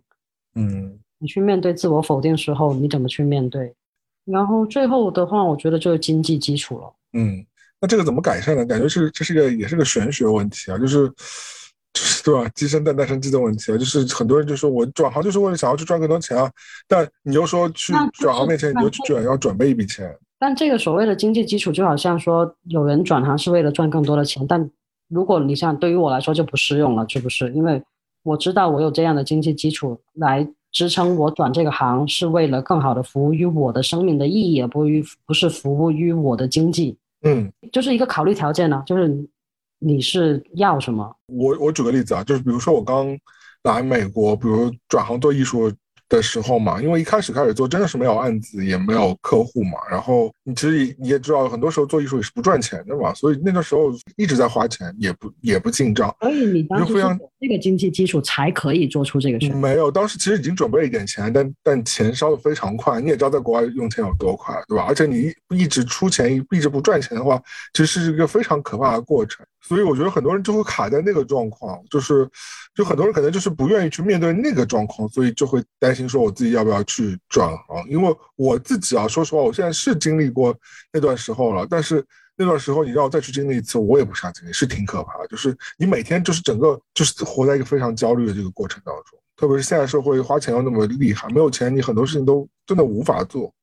[0.56, 3.74] 嗯你去面对自我否定时候，你怎么去面对？
[4.26, 6.92] 然后最后的话，我觉得就是经济基础了。
[7.14, 7.46] 嗯，
[7.80, 8.66] 那这个怎么改善呢？
[8.66, 11.08] 感觉是这是个也是个玄学问题啊，就是
[11.94, 12.50] 就是对吧？
[12.56, 16.52] 鸡生蛋，蛋生鸡的问题啊，就是很多人就说我转行就是为了想要去赚更多钱啊，
[16.88, 24.70] 但你又说去转行面前你就去那准要准备一笔钱，但这个所谓的经济基础，就好像说有人转行是为了赚更多的钱，但
[25.12, 27.52] 如果你像对于我来说就不适用了，是不是？
[27.54, 27.84] 因为
[28.24, 37.52] 我知道我有这样的经济基础来支撑我转这个行，是为了更好的服务于我的生命的意义，而不于不是服务于我的经济，嗯。
[37.72, 39.28] 就是一个考虑条件呢、就是你
[39.80, 41.14] 你是要什么？
[41.28, 43.18] 我我举个例子啊，就是比如说我刚
[43.64, 45.72] 来美国，比如转行做艺术
[46.12, 56.14] 的时候嘛，因为一开始开始做真的是没有案子，也没有客户嘛，然后你其实你也知道，很多时候做艺术也是不赚钱的嘛，所以那个时候一直在花钱，也不也不进账。
[56.20, 59.58] 所以你当时就非常这个经济基础才可以做出这个选择。
[59.58, 63.00] 没有，当时其实已经准备了一点钱，但但钱烧的非常快。
[63.00, 64.86] 你也知道，在国外用钱有多快，对吧？
[64.88, 67.42] 而且你一一直出钱，一直不赚钱的话，
[67.74, 69.46] 其实是一个非常可怕的过程。
[69.62, 72.30] 所以我觉得很多人就会卡在那个状况，就是
[72.76, 77.88] 就很多人可能就是不愿意去面对那个状况，所以就会担心说我自己要不要去转行。
[77.88, 80.56] 因为我自己啊，说实话，我现在是经历过
[80.92, 82.06] 那段时候了，但是。
[82.38, 85.28] 那段时候你让我再去经历一次，我也不想经历，是挺可怕的。
[85.28, 93.54] 就是你每天就是整个就是活在一个非常焦虑的这个过程当中，特别是现在社会花钱又那么厉害，没有钱你很多事情都真的无法做。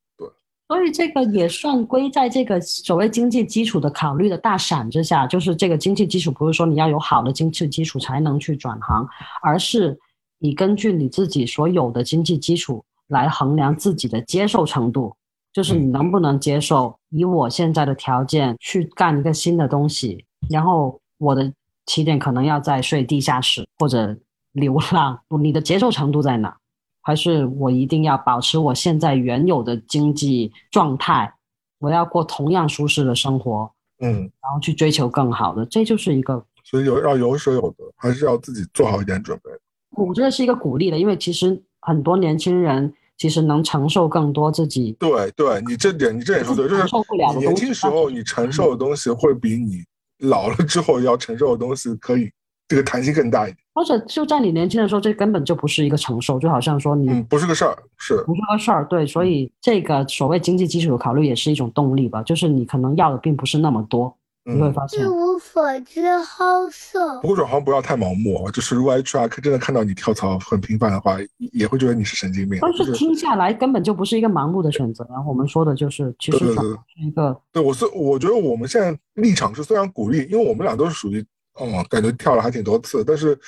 [0.69, 9.09] 所以这个也算归在这个所谓经济基础的考虑的大闪之下，就是这个经济基础不是说你要有好的经济基础才能去转行，
[9.43, 9.99] 而是
[10.39, 15.17] 你根据你自己所有的经济基础来衡量自己的接受程度，
[15.55, 21.51] 就是你能不能接受以我现在的条件去干一个新的东西，然后我的
[21.87, 24.15] 起点可能要在睡地下室或者
[24.53, 26.55] 流浪，你的接受程度在哪？
[27.09, 31.33] 还是我一定要保持我现在原有的经济状态，
[31.79, 39.51] 我要过同样舒适的生活，嗯，然后去追求更好的，这就是一个，所以有要有舍有得，还是要自己做好一点准备。
[39.93, 49.83] 我觉得是一个鼓励的，因为其实很多年轻人其实能承受更多自己对对，你这点你这点说对，就是承受不了的年轻时候你承受的东西会比你
[50.19, 52.31] 老了之后要承受的东西可以
[52.69, 53.57] 这个弹性更大一点。
[53.75, 64.13] 或者就在你年轻的时候，这根本就不是一个承受，就好像说你嗯，不是个事儿，是不是个事儿，对，所以这个所谓经济基础的考虑也是一种动力吧，就是你可能要的并不是那么多，
[64.45, 65.07] 你会发现一。
[65.07, 67.29] 无所知，好色不。
[67.29, 71.17] 过转行不要太盲目，就是如果 HR 真的看到你跳槽很频繁的话，
[71.53, 72.59] 也会觉得你是神经病。
[72.61, 75.07] 但是听下来根本就不是一个盲目的选择。
[75.09, 81.25] 然后我们说的就是，其实对对对转行是一个对我是我觉得我们现在立场是虽然鼓励，因为我们俩都是属于
[81.61, 83.39] 嗯感觉跳了还挺多次，但是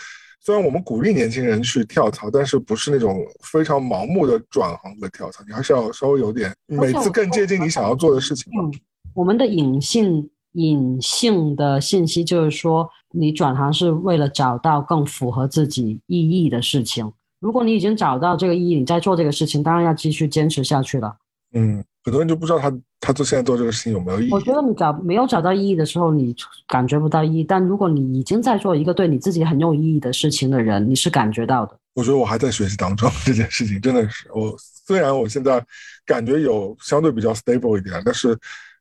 [0.41, 8.53] 虽然我们鼓励年轻人去跳槽，但是不是那种非常盲目的转行和跳槽，你还是要稍微有点每次更接近你想要做的事情。
[8.59, 8.73] 嗯，
[9.15, 17.13] 我们的隐性隐性的信息就是说，你转行是为了找到更符合自己意义的事情。
[17.39, 21.17] 如果你已经找到这个意义，你在做这个事情，当然要继续坚持下去了。
[21.53, 24.33] 嗯，很多人就不知道他他做现在做这个事情有没有意义。
[24.33, 26.35] 我觉得你找没有找到意义的时候，你
[26.67, 31.77] 感觉不到意义；但如果你已经在做一个对你自己很有意义的事情的人，你是感觉到的。
[31.95, 35.63] 我觉得我还在学习当中，这件事情真的是我虽然我现在
[36.07, 38.39] 感觉有相对比较 stable 一点，但是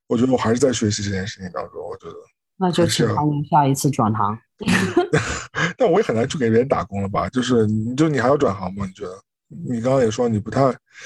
[0.07, 1.81] 我觉得我还是在学习这件事情当中。
[1.81, 2.15] 我觉得，
[2.57, 4.37] 那就请欢迎下一次转行。
[5.77, 7.27] 但我也很难去给别人打工了吧？
[7.29, 8.85] 就是你就你还要转行吗？
[8.85, 9.11] 你觉得？
[9.49, 10.61] 你刚刚也说你不太，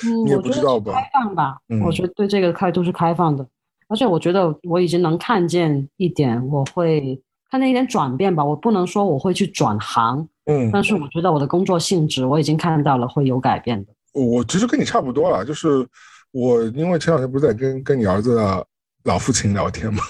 [0.06, 3.48] 嗯，你也不知道吧是开放吧，嗯我觉得对这个态度是开放的，
[3.88, 8.44] 而且我觉得我已经能看见一点，我会看见一点转变吧。
[8.44, 13.94] 我不能说我会去转行，嗯，但是我觉得我的工作性质我已经看到了会有改变的。
[14.14, 15.88] 我其实跟你差不多了，就是
[16.32, 18.66] 我因为前两天不是在跟跟你儿子的
[19.06, 20.04] 老父亲聊天嘛，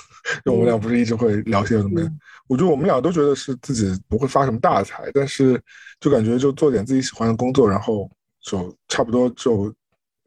[0.43, 2.01] 就我们俩不是一直会聊些什么？
[2.01, 2.19] 嗯
[2.49, 5.60] 我觉得我们俩都觉得是自己不会发什么大财，但是
[6.01, 8.07] 就感觉就做点自己喜欢的工作，然后
[8.43, 9.73] 就差不多就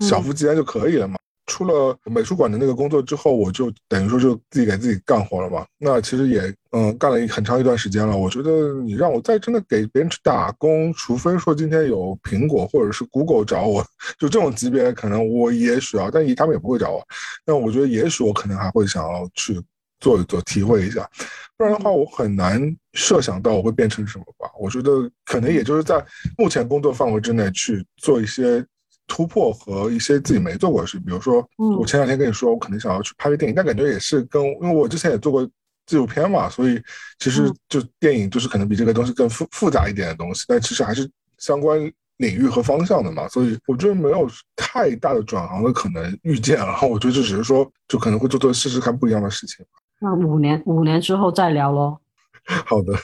[0.00, 1.14] 小富即安就可以了嘛。
[1.46, 5.64] 出了美术馆的那个工作之后，我就等于说就自己给自己干活了嘛。
[5.78, 8.16] 那其实也嗯干了一很长一段时间了。
[8.16, 13.80] 我觉得你让我再真的给别人去打工，除非说今天有苹果或者是 Google 找我，
[14.18, 17.06] 就这种级别，可能我也许啊，但他们也不会找我。
[17.44, 19.62] 但我觉得也许我可能还会想要去
[20.00, 21.08] 做一做，体会一下。
[21.56, 22.60] 不然的话，我很难
[22.92, 24.50] 设想到我会变成什么吧。
[24.58, 26.04] 我觉得可能也就是在
[26.36, 28.64] 目前工作范围之内去做一些
[29.06, 30.98] 突破和一些自己没做过的事。
[30.98, 35.48] 比如说，嗯我前两天跟你说，我可能想要去拍个电影，但感觉也是跟，因为我之前也做过
[35.86, 36.82] 纪录片嘛，所以
[37.18, 41.80] 其实嗯就电影就是可能比这个东西更复复杂一点的东西，但其实还是相关
[42.18, 46.78] 领域和方向的嘛，所以我觉得没有太大的转行的可能预见了。
[46.82, 49.64] 我觉得就只是说，就可能会做做试试看不一样的事情。
[50.00, 51.98] 那五年五年之后再聊喽。
[52.64, 52.94] 好的，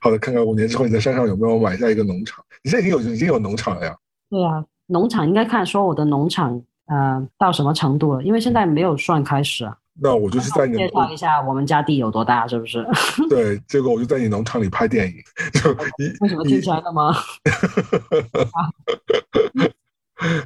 [0.00, 2.44] 好的，看看五年之后你在山上有没有买下一个农场？
[2.62, 3.96] 你现在已经有已经有农场了呀？
[4.30, 9.76] 对啊，农场应该看说我的农场呃到什么程度了，因为现在没有算开始啊。
[9.98, 12.86] 那我就是在你介绍一下我们家地有多大，是不是？
[13.30, 15.14] 对，结果我就在你农场里拍电影，
[15.54, 17.14] 就一为什么听起来那么？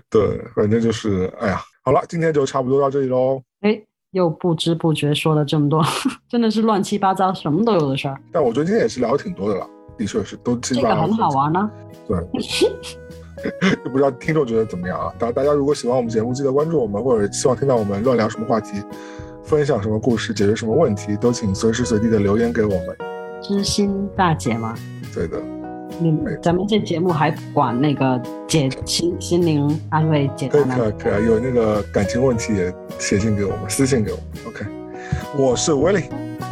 [0.09, 3.43] 对，反正就是，哎呀，好了，今天就差不多到这里喽。
[3.63, 3.81] 哎，
[4.13, 5.83] 又不知不觉说了这么多，
[6.29, 8.21] 真的是乱七八糟，什么都有的事儿。
[8.33, 9.67] 但我觉得今天也是聊的挺多的了，
[9.97, 10.57] 的确是都。
[10.57, 11.29] 这个很好。
[11.31, 11.71] 玩呢、
[12.09, 12.19] 对，
[13.85, 15.13] 就不知道听众觉得怎么样啊？
[15.19, 18.83] 大大家如果喜欢我们节目，记得关注我们，或者希望听到我们乱聊什么话题，
[19.45, 22.97] 分享什么故事，解决什么问题，都请随时随地的留言给我们。
[23.41, 24.75] 知心大姐吗，
[25.15, 25.41] 对的，
[26.01, 30.77] 你咱们这节目还管那个解心心灵安慰解答呢。
[30.77, 34.27] 可以可以可以啊，有那个感情问题也写信给我们，私信给我们。
[34.49, 34.65] OK，
[35.37, 36.05] 我是威利。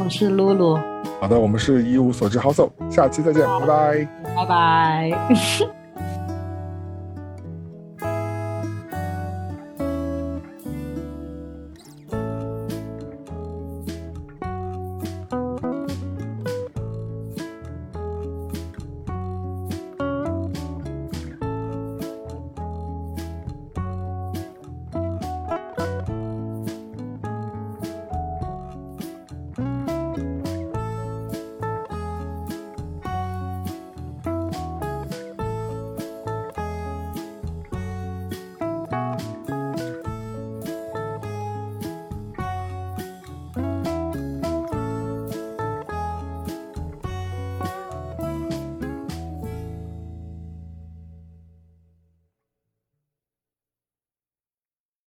[0.04, 0.78] 我是露露，
[1.20, 4.08] 好的，我们是一无所知好走，下期再见，拜拜。
[4.36, 5.88] 拜拜。